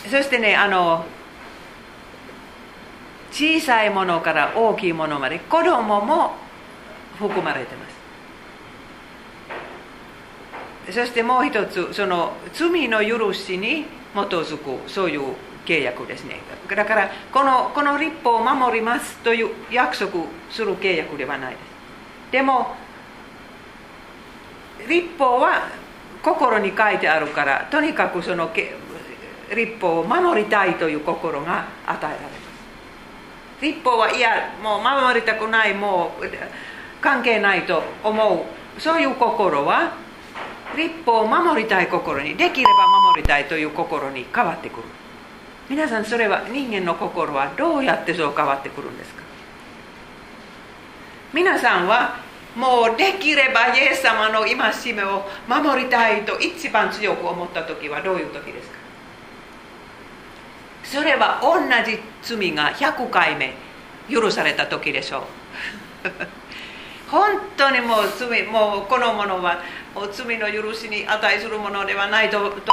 [0.04, 1.04] ー、そしてねあの
[3.30, 6.34] 小さいものから大きいものまで子供も
[7.18, 7.88] 含まれてま
[10.86, 10.92] す。
[10.92, 15.34] そしてもう一つその罪の許しに基づくそういう
[15.64, 22.32] 契約ですねだからこのこの立法を守りますという約束する契約ではないです。
[22.32, 22.74] でも
[24.88, 25.68] 立法は
[26.22, 33.62] 心に書いてあるからとにかくその立法を守りたいという心が与えられます。
[33.62, 36.24] 立法はいやもう守りたくないもう
[37.00, 38.46] 関係ないと思
[38.76, 38.80] う。
[38.80, 39.92] そういう心は
[40.76, 42.72] 立法を守りたい心にできれば
[43.10, 44.82] 守りたいという心に変わってくる。
[45.72, 49.22] 皆さんそれは人間の心はどうやってそう変わってくるんですか？
[51.32, 52.16] 皆さんは
[52.54, 58.76] もうできればイエス様の戒めを守りたいと一番強く思った時はどういう時ですか？
[60.84, 61.58] それは同
[61.90, 63.54] じ罪が100回目
[64.10, 65.22] 許された時でしょう。
[67.10, 69.62] 本当にもう罪もうこのものは
[69.94, 72.72] もう罪の許しに値するものではないとと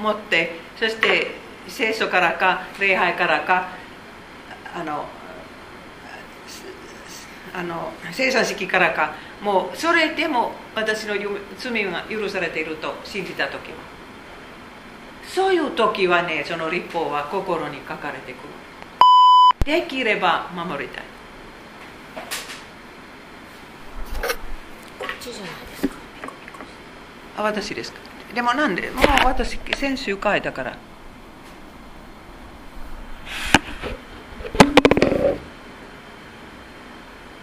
[0.00, 3.68] 思ってそして聖書からか礼拝からか
[4.74, 5.04] あの
[7.54, 11.14] あの生産式からかもうそれでも私の
[11.58, 13.76] 罪が許されていると信じた時は
[15.26, 18.42] そういう時はねその立法は心に書かれてくる。
[19.64, 21.04] できれば守りたい。
[24.98, 25.94] こっちじゃないですか。
[27.38, 27.98] あ私ですか。
[28.34, 30.76] でもなんでもう私先週書いたから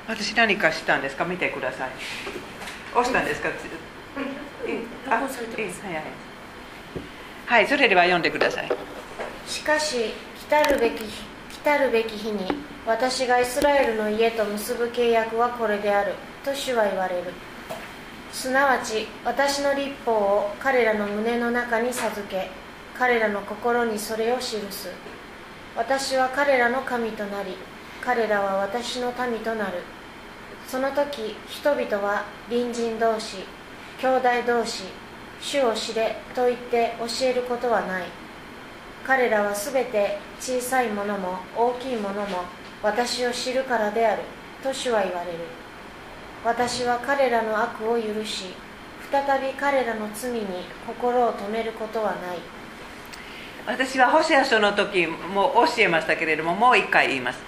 [0.09, 1.23] 私何かしたんですか？
[1.23, 1.89] 見てください。
[2.93, 3.49] 押したんですか？
[5.07, 6.03] あはいはい。
[7.45, 8.71] はいそれでは読んでください。
[9.45, 10.15] しかし
[10.49, 12.43] 来るべき来たるべき日に
[12.87, 17.31] 私がイスラエルの家と結ぶ契約はこれであると主は言われる。
[18.33, 22.49] すなわち私の立法を彼らの胸の中に授け
[22.97, 24.89] 彼らの心にそれを記す。
[25.77, 27.57] 私は彼らの神となり
[28.01, 29.83] 彼らは私の民となる
[30.69, 33.37] その時人々は隣人同士
[33.99, 34.83] 兄弟同士
[35.41, 38.03] 主を知れと言って教えることはない。
[39.03, 42.43] 彼らはすべて小さいものも大きいものも
[42.83, 44.21] 私を知るからである
[44.61, 45.39] と主は言われる。
[46.45, 48.53] 私は彼らの悪を許し
[49.11, 50.45] 再び彼らの罪に
[50.85, 52.37] 心を止めることはない。
[53.65, 57.39] 私はホセア書の時も教えましたけれどももう一回言います。